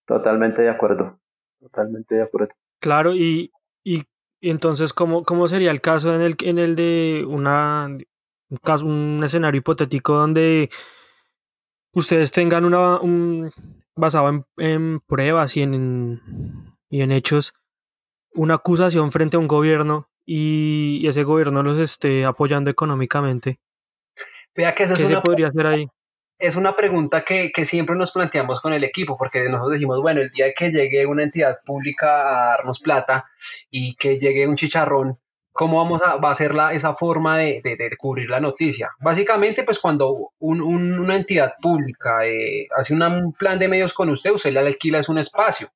[0.10, 1.20] Totalmente de acuerdo.
[1.60, 2.52] Totalmente de acuerdo.
[2.82, 3.52] Claro, y,
[3.84, 4.06] y,
[4.42, 9.22] entonces, ¿cómo, ¿cómo sería el caso en el, en el de una, un, caso, un
[9.24, 10.72] escenario hipotético donde
[11.94, 13.52] ustedes tengan una, un,
[13.96, 16.20] basado en, en pruebas y en,
[16.90, 17.54] y en hechos,
[18.34, 23.60] una acusación frente a un gobierno y, ese gobierno los esté apoyando económicamente?
[24.56, 25.88] Vea que eso ¿Qué se podría hacer ahí?
[26.40, 30.32] Es una pregunta que, siempre nos planteamos con el equipo, porque nosotros decimos, bueno, el
[30.32, 33.26] día que llegue una entidad pública a darnos plata
[33.70, 35.20] y que llegue un chicharrón,
[35.52, 37.62] ¿cómo vamos a, va a ser la, esa forma de,
[37.98, 38.90] cubrir la noticia?
[39.02, 44.54] Básicamente, pues cuando una entidad pública eh, hace un plan de medios con usted, usted
[44.54, 45.70] le alquila es un espacio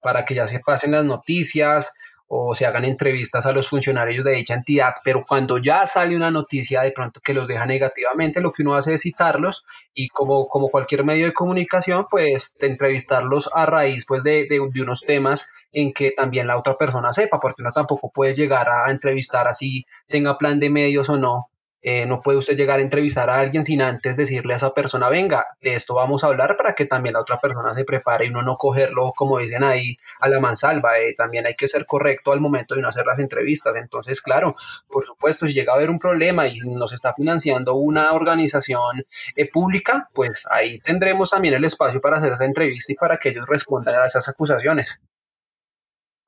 [0.00, 1.92] para que ya se pasen las noticias,
[2.26, 6.30] o se hagan entrevistas a los funcionarios de dicha entidad, pero cuando ya sale una
[6.30, 9.64] noticia de pronto que los deja negativamente, lo que uno hace es citarlos
[9.94, 14.82] y como, como cualquier medio de comunicación, pues entrevistarlos a raíz pues de, de, de,
[14.82, 18.90] unos temas en que también la otra persona sepa, porque uno tampoco puede llegar a
[18.90, 21.50] entrevistar así, tenga plan de medios o no,
[21.86, 25.10] eh, no puede usted llegar a entrevistar a alguien sin antes decirle a esa persona,
[25.10, 28.30] venga, de esto vamos a hablar para que también la otra persona se prepare y
[28.30, 30.98] uno no cogerlo, como dicen ahí, a la mansalva.
[30.98, 33.76] Eh, también hay que ser correcto al momento de no hacer las entrevistas.
[33.76, 34.56] Entonces, claro,
[34.88, 39.04] por supuesto, si llega a haber un problema y nos está financiando una organización
[39.36, 43.28] eh, pública, pues ahí tendremos también el espacio para hacer esa entrevista y para que
[43.28, 45.02] ellos respondan a esas acusaciones.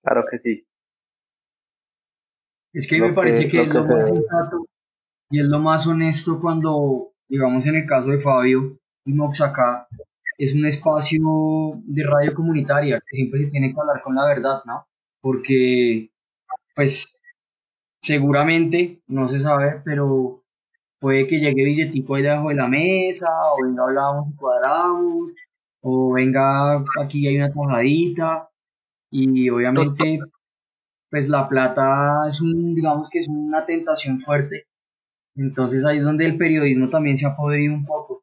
[0.04, 0.66] Claro que sí.
[2.74, 4.66] Es que me parece que, lo más sensato
[5.30, 9.88] y es lo más honesto cuando, digamos en el caso de Fabio y Mox acá,
[10.38, 11.20] es un espacio
[11.84, 14.86] de radio comunitaria que siempre se tiene que hablar con la verdad, ¿no?
[15.20, 16.10] Porque,
[16.74, 17.18] pues,
[18.02, 20.44] seguramente, no se sabe, pero
[21.00, 25.32] puede que llegue billetico ahí debajo de la mesa, o venga hablamos y cuadramos,
[25.82, 28.50] o venga aquí hay una tajadita,
[29.10, 30.20] y obviamente,
[31.10, 34.66] pues la plata es un, digamos que es una tentación fuerte
[35.36, 38.22] entonces ahí es donde el periodismo también se ha podido un poco.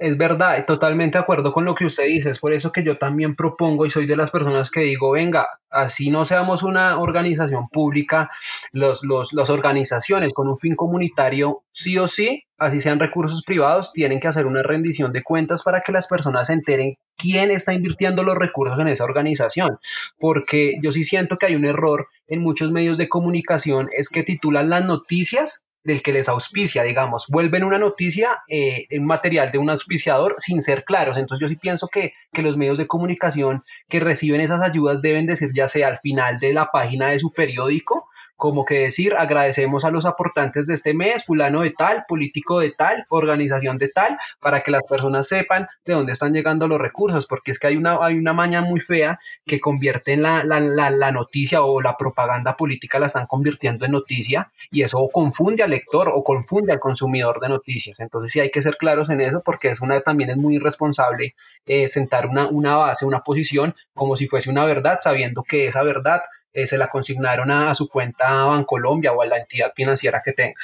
[0.00, 2.30] Es verdad, totalmente de acuerdo con lo que usted dice.
[2.30, 5.46] Es por eso que yo también propongo y soy de las personas que digo, venga,
[5.68, 8.30] así no seamos una organización pública,
[8.72, 13.92] los, los, las organizaciones con un fin comunitario, sí o sí, así sean recursos privados,
[13.92, 17.74] tienen que hacer una rendición de cuentas para que las personas se enteren quién está
[17.74, 19.78] invirtiendo los recursos en esa organización.
[20.18, 24.22] Porque yo sí siento que hay un error en muchos medios de comunicación, es que
[24.22, 29.58] titulan las noticias del que les auspicia, digamos, vuelven una noticia, eh, en material de
[29.58, 31.16] un auspiciador sin ser claros.
[31.16, 35.26] Entonces yo sí pienso que, que, los medios de comunicación que reciben esas ayudas deben
[35.26, 38.08] decir ya sea al final de la página de su periódico
[38.40, 42.72] como que decir agradecemos a los aportantes de este mes, fulano de tal, político de
[42.72, 47.26] tal, organización de tal, para que las personas sepan de dónde están llegando los recursos,
[47.26, 50.58] porque es que hay una, hay una maña muy fea que convierte en la, la,
[50.58, 55.62] la, la noticia o la propaganda política la están convirtiendo en noticia y eso confunde
[55.62, 58.00] al lector o confunde al consumidor de noticias.
[58.00, 61.34] Entonces sí hay que ser claros en eso porque es una, también es muy irresponsable
[61.66, 65.82] eh, sentar una, una, base, una posición como si fuese una verdad, sabiendo que esa
[65.82, 66.22] verdad
[66.52, 70.60] eh, se la consignaron a, su cuenta Bancolombia o a la entidad financiera que tenga.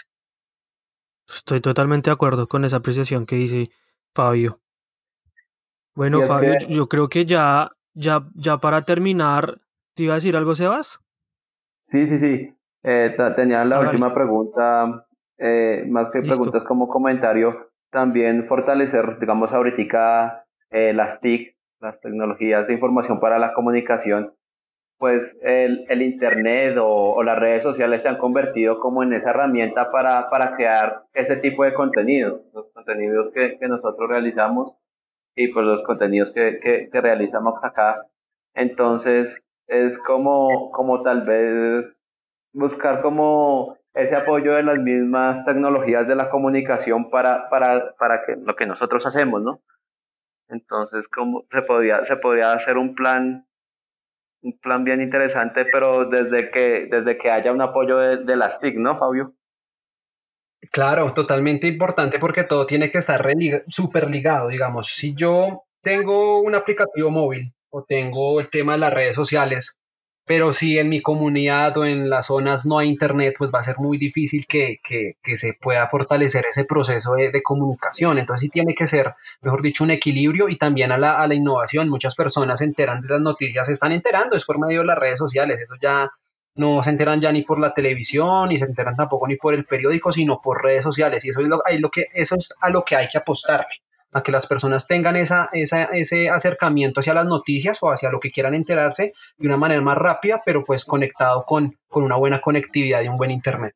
[1.28, 3.70] Estoy totalmente de acuerdo con esa apreciación que dice
[4.14, 4.60] Fabio.
[5.94, 9.60] Bueno, Fabio, yo creo que ya, ya, ya para terminar,
[9.94, 11.00] ¿te iba a decir algo, Sebas?
[11.82, 12.54] Sí, sí, sí.
[12.82, 15.06] Eh, tenía la última pregunta,
[15.38, 22.66] eh, más que preguntas como comentario, también fortalecer, digamos, ahorita eh, las TIC, las tecnologías
[22.66, 24.34] de información para la comunicación,
[24.98, 29.90] pues el, el Internet o, las redes sociales se han convertido como en esa herramienta
[29.90, 34.72] para, para crear ese tipo de contenidos, los contenidos que, que nosotros realizamos
[35.34, 38.06] y pues los contenidos que, que, que realizamos acá.
[38.54, 42.00] Entonces es como, como tal vez
[42.52, 48.36] buscar como ese apoyo de las mismas tecnologías de la comunicación para, para, para que
[48.36, 49.60] lo que nosotros hacemos, ¿no?
[50.48, 53.46] Entonces, como se podía, se podía hacer un plan,
[54.46, 58.60] un plan bien interesante, pero desde que, desde que haya un apoyo de, de las
[58.60, 59.34] TIC, ¿no, Fabio?
[60.70, 63.24] Claro, totalmente importante porque todo tiene que estar
[63.66, 64.86] súper ligado, digamos.
[64.88, 69.78] Si yo tengo un aplicativo móvil o tengo el tema de las redes sociales,
[70.26, 73.62] pero si en mi comunidad o en las zonas no hay internet, pues va a
[73.62, 78.18] ser muy difícil que, que, que se pueda fortalecer ese proceso de, de, comunicación.
[78.18, 81.34] Entonces sí tiene que ser, mejor dicho, un equilibrio y también a la, a la
[81.34, 81.88] innovación.
[81.88, 84.98] Muchas personas se enteran de las noticias, se están enterando, es por medio de las
[84.98, 86.10] redes sociales, eso ya
[86.56, 89.64] no se enteran ya ni por la televisión, ni se enteran tampoco ni por el
[89.64, 91.24] periódico, sino por redes sociales.
[91.24, 93.76] Y eso es, lo, lo que, eso es a lo que hay que apostarle,
[94.16, 98.18] a que las personas tengan esa, esa, ese acercamiento hacia las noticias o hacia lo
[98.18, 102.40] que quieran enterarse de una manera más rápida, pero pues conectado con, con una buena
[102.40, 103.74] conectividad y un buen Internet.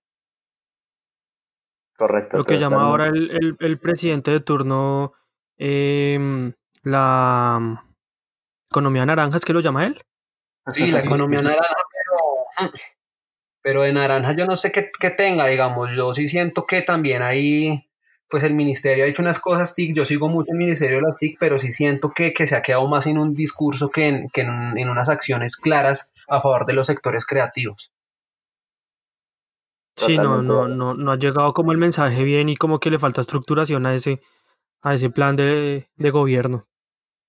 [1.96, 2.38] Correcto.
[2.38, 5.12] Lo que llama ahora el, el, el, presidente de turno
[5.58, 6.52] eh,
[6.84, 7.84] la
[8.70, 10.00] economía naranja, ¿es que lo llama él?
[10.72, 11.74] Sí, la economía naranja,
[13.62, 17.20] pero de naranja yo no sé qué, qué, tenga, digamos, yo sí siento que también
[17.20, 17.89] ahí,
[18.30, 21.18] pues el ministerio ha hecho unas cosas TIC, yo sigo mucho el ministerio de las
[21.18, 24.28] TIC, pero sí siento que, que se ha quedado más en un discurso que, en,
[24.32, 27.92] que en, en, unas acciones claras a favor de los sectores creativos.
[29.96, 32.98] Sí, no, no, no, no ha llegado como el mensaje bien y como que le
[32.98, 34.20] falta estructuración a ese,
[34.80, 36.66] a ese plan de, de gobierno.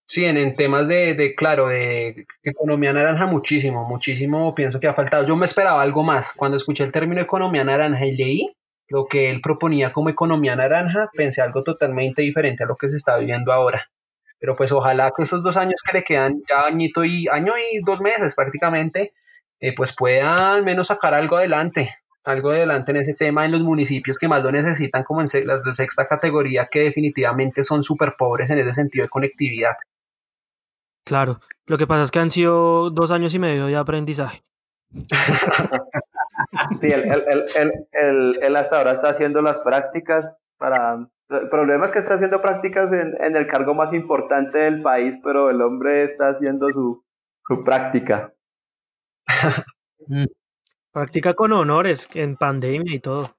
[0.08, 5.26] Sí, en, temas de, de, claro, de economía naranja, muchísimo, muchísimo pienso que ha faltado.
[5.26, 6.34] Yo me esperaba algo más.
[6.36, 8.54] Cuando escuché el término economía naranja y leí
[8.91, 12.97] lo que él proponía como economía naranja, pensé algo totalmente diferente a lo que se
[12.97, 13.89] está viviendo ahora.
[14.37, 17.79] Pero pues ojalá que esos dos años que le quedan, ya añito y año y
[17.85, 19.13] dos meses prácticamente,
[19.61, 21.89] eh, pues pueda al menos sacar algo adelante,
[22.25, 25.63] algo adelante en ese tema en los municipios que más lo necesitan, como en las
[25.63, 29.77] de sexta categoría, que definitivamente son súper pobres en ese sentido de conectividad.
[31.05, 34.43] Claro, lo que pasa es que han sido dos años y medio de aprendizaje.
[36.82, 41.07] sí, él, él, él, él, hasta ahora está haciendo las prácticas para...
[41.29, 45.15] El problema es que está haciendo prácticas en, en el cargo más importante del país,
[45.23, 47.05] pero el hombre está haciendo su,
[47.47, 48.34] su práctica.
[50.07, 50.25] Mm.
[50.91, 53.38] Práctica con honores, en pandemia y todo.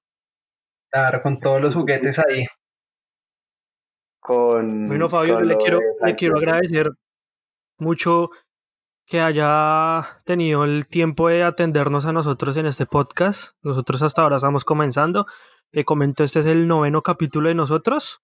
[0.90, 2.47] Claro, con todos los juguetes ahí.
[4.20, 6.90] Con, bueno, Fabio, le quiero, le quiero agradecer
[7.78, 8.30] mucho
[9.07, 13.55] que haya tenido el tiempo de atendernos a nosotros en este podcast.
[13.62, 15.26] Nosotros hasta ahora estamos comenzando.
[15.70, 18.22] Le comento, este es el noveno capítulo de nosotros.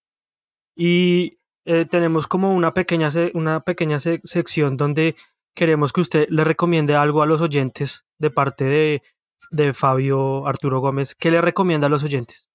[0.75, 5.17] Y eh, tenemos como una pequeña, una pequeña sección donde
[5.55, 9.03] queremos que usted le recomiende algo a los oyentes de parte de,
[9.51, 11.15] de Fabio Arturo Gómez.
[11.15, 12.49] ¿Qué le recomienda a los oyentes?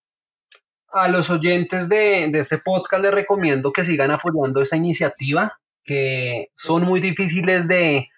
[0.88, 6.52] A los oyentes de, de este podcast les recomiendo que sigan apoyando esta iniciativa que
[6.56, 8.10] son muy difíciles de,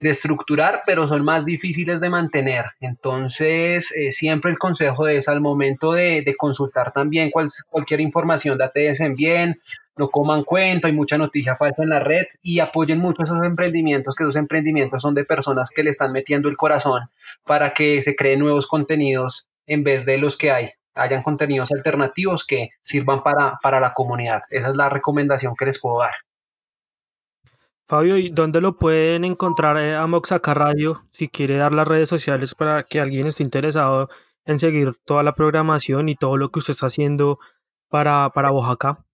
[0.00, 2.66] de estructurar, pero son más difíciles de mantener.
[2.80, 8.58] Entonces, eh, siempre el consejo es al momento de, de consultar también cual, cualquier información,
[8.74, 9.60] en bien,
[9.96, 14.14] no coman cuento, hay mucha noticia falsa en la red y apoyen mucho esos emprendimientos,
[14.14, 17.10] que esos emprendimientos son de personas que le están metiendo el corazón
[17.44, 20.70] para que se creen nuevos contenidos en vez de los que hay.
[20.94, 24.42] Hayan contenidos alternativos que sirvan para, para la comunidad.
[24.50, 26.14] Esa es la recomendación que les puedo dar.
[27.86, 31.04] Fabio, ¿y dónde lo pueden encontrar eh, a Moxaca Radio?
[31.12, 34.08] Si quiere dar las redes sociales para que alguien esté interesado
[34.46, 37.38] en seguir toda la programación y todo lo que usted está haciendo
[37.90, 39.04] para, para Oaxaca.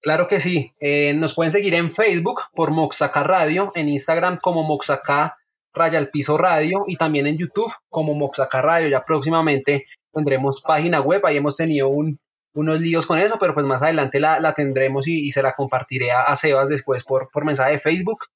[0.00, 0.72] Claro que sí.
[0.80, 5.36] Eh, nos pueden seguir en Facebook por Moxaca Radio, en Instagram como Moxaca
[5.72, 8.88] Raya Piso Radio y también en YouTube como Moxaca Radio.
[8.88, 12.20] Ya próximamente tendremos página web, ahí hemos tenido un,
[12.54, 16.12] unos líos con eso, pero pues más adelante la, la tendremos y, se la compartiré
[16.12, 18.26] a, Sebas después por, por mensaje de Facebook.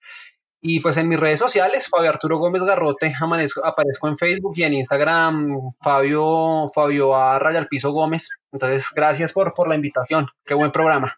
[0.61, 3.15] Y pues en mis redes sociales, Fabio Arturo Gómez Garrote,
[3.65, 7.39] aparezco en Facebook y en Instagram, Fabio, Fabio a
[7.85, 8.41] Gómez.
[8.51, 10.27] Entonces, gracias por, por la invitación.
[10.45, 11.17] Qué buen programa.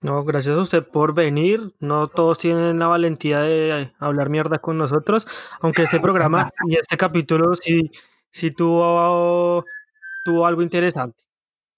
[0.00, 1.74] No, gracias a usted por venir.
[1.80, 5.26] No todos tienen la valentía de hablar mierda con nosotros,
[5.60, 7.90] aunque este programa y este capítulo sí,
[8.30, 9.66] sí tuvo,
[10.24, 11.20] tuvo algo interesante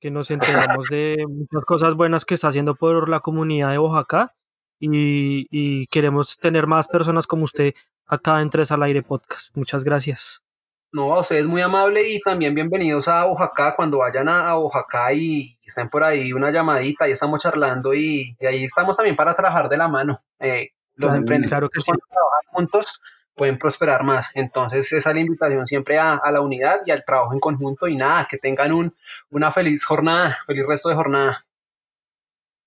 [0.03, 4.34] que nos enteramos de muchas cosas buenas que está haciendo por la comunidad de Oaxaca
[4.80, 7.72] y, queremos tener más personas como usted
[8.05, 9.57] acá en Tres al Aire Podcast.
[9.57, 10.42] Muchas gracias.
[10.90, 13.76] No, usted es muy amable y también bienvenidos a Oaxaca.
[13.76, 18.64] Cuando vayan a, Oaxaca y estén por ahí una llamadita y estamos charlando y, ahí
[18.64, 20.20] estamos también para trabajar de la mano.
[20.40, 21.92] Eh, los emprendedores claro que sí.
[21.92, 23.00] trabajan juntos
[23.43, 24.30] pueden prosperar más.
[24.36, 27.97] Entonces, esa es la invitación siempre a, la unidad y al trabajo en conjunto y
[27.97, 28.95] nada, que tengan un,
[29.32, 31.45] una feliz jornada, feliz resto de jornada.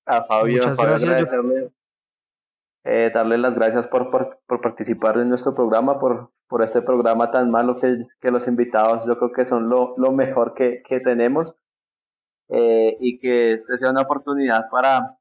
[0.05, 1.29] A Fabio, Muchas gracias.
[2.83, 7.49] Eh, darle las gracias por, por, participar en nuestro programa, por, por este programa tan
[7.49, 11.55] malo que, que los invitados yo creo que son lo, lo mejor que, que tenemos
[12.49, 15.17] eh, y que este sea una oportunidad para,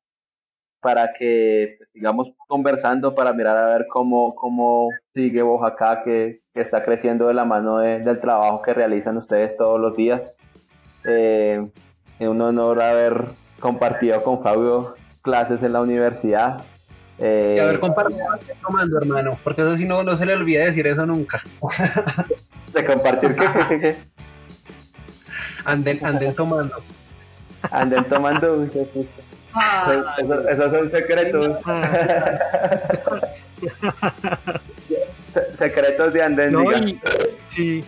[0.84, 6.60] para que pues, sigamos conversando, para mirar a ver cómo, cómo sigue Oaxaca, que, que
[6.60, 10.34] está creciendo de la mano del trabajo que realizan ustedes todos los días.
[11.04, 11.66] Eh,
[12.18, 13.24] es un honor haber
[13.60, 16.62] compartido con Fabio clases en la universidad.
[17.18, 18.26] Eh, y haber compartido
[18.60, 21.42] tomando, hermano, porque eso sí no, no se le olvida decir eso nunca.
[22.74, 23.96] ¿De compartir qué?
[25.64, 26.74] anden, anden tomando.
[27.70, 28.68] Anden tomando.
[30.50, 31.62] Esos, son secretos.
[35.54, 36.88] secretos de Anden.
[36.88, 37.00] y,
[37.46, 37.84] sí.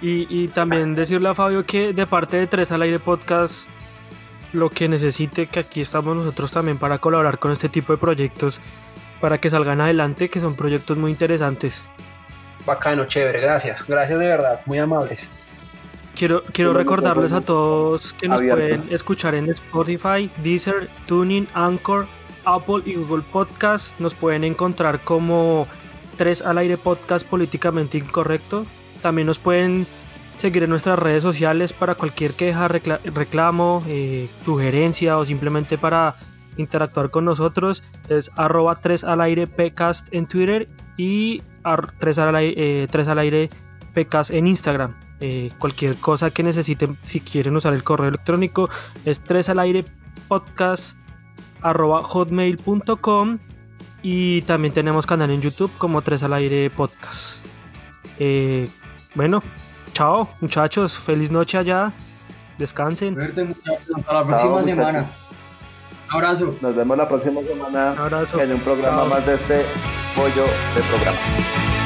[0.00, 3.68] Y, y, también decirle a Fabio que de parte de Tres al Aire Podcast,
[4.52, 8.60] lo que necesite, que aquí estamos nosotros también para colaborar con este tipo de proyectos,
[9.20, 11.84] para que salgan adelante, que son proyectos muy interesantes.
[12.64, 13.84] Bacano, chévere, gracias.
[13.86, 15.30] Gracias de verdad, muy amables.
[16.18, 22.08] Quiero, quiero recordarles a todos que nos pueden escuchar en Spotify, Deezer, Tuning, Anchor,
[22.44, 23.96] Apple y Google Podcast.
[24.00, 25.68] Nos pueden encontrar como
[26.16, 28.66] 3 al aire podcast políticamente incorrecto.
[29.00, 29.86] También nos pueden
[30.38, 36.16] seguir en nuestras redes sociales para cualquier queja, reclamo, eh, sugerencia o simplemente para
[36.56, 37.84] interactuar con nosotros.
[38.08, 41.42] Es arroba 3 al aire pcast en Twitter y
[42.00, 43.50] 3 al aire, 3 eh, al aire
[44.30, 44.94] en Instagram.
[45.20, 48.68] Eh, cualquier cosa que necesiten, si quieren usar el correo electrónico,
[49.04, 49.84] es 3 al aire
[50.28, 50.96] podcast
[51.60, 53.38] hotmail.com
[54.02, 57.44] y también tenemos canal en YouTube como 3 al aire podcast.
[58.18, 58.68] Eh,
[59.14, 59.42] bueno,
[59.92, 61.92] chao muchachos, feliz noche allá,
[62.58, 63.14] descansen.
[63.14, 65.10] Suerte muchachos, hasta la próxima semana.
[66.08, 66.54] Un abrazo.
[66.62, 67.94] Nos vemos la próxima semana
[68.40, 69.64] en un programa más de este
[70.16, 70.44] pollo
[70.74, 71.77] de programa.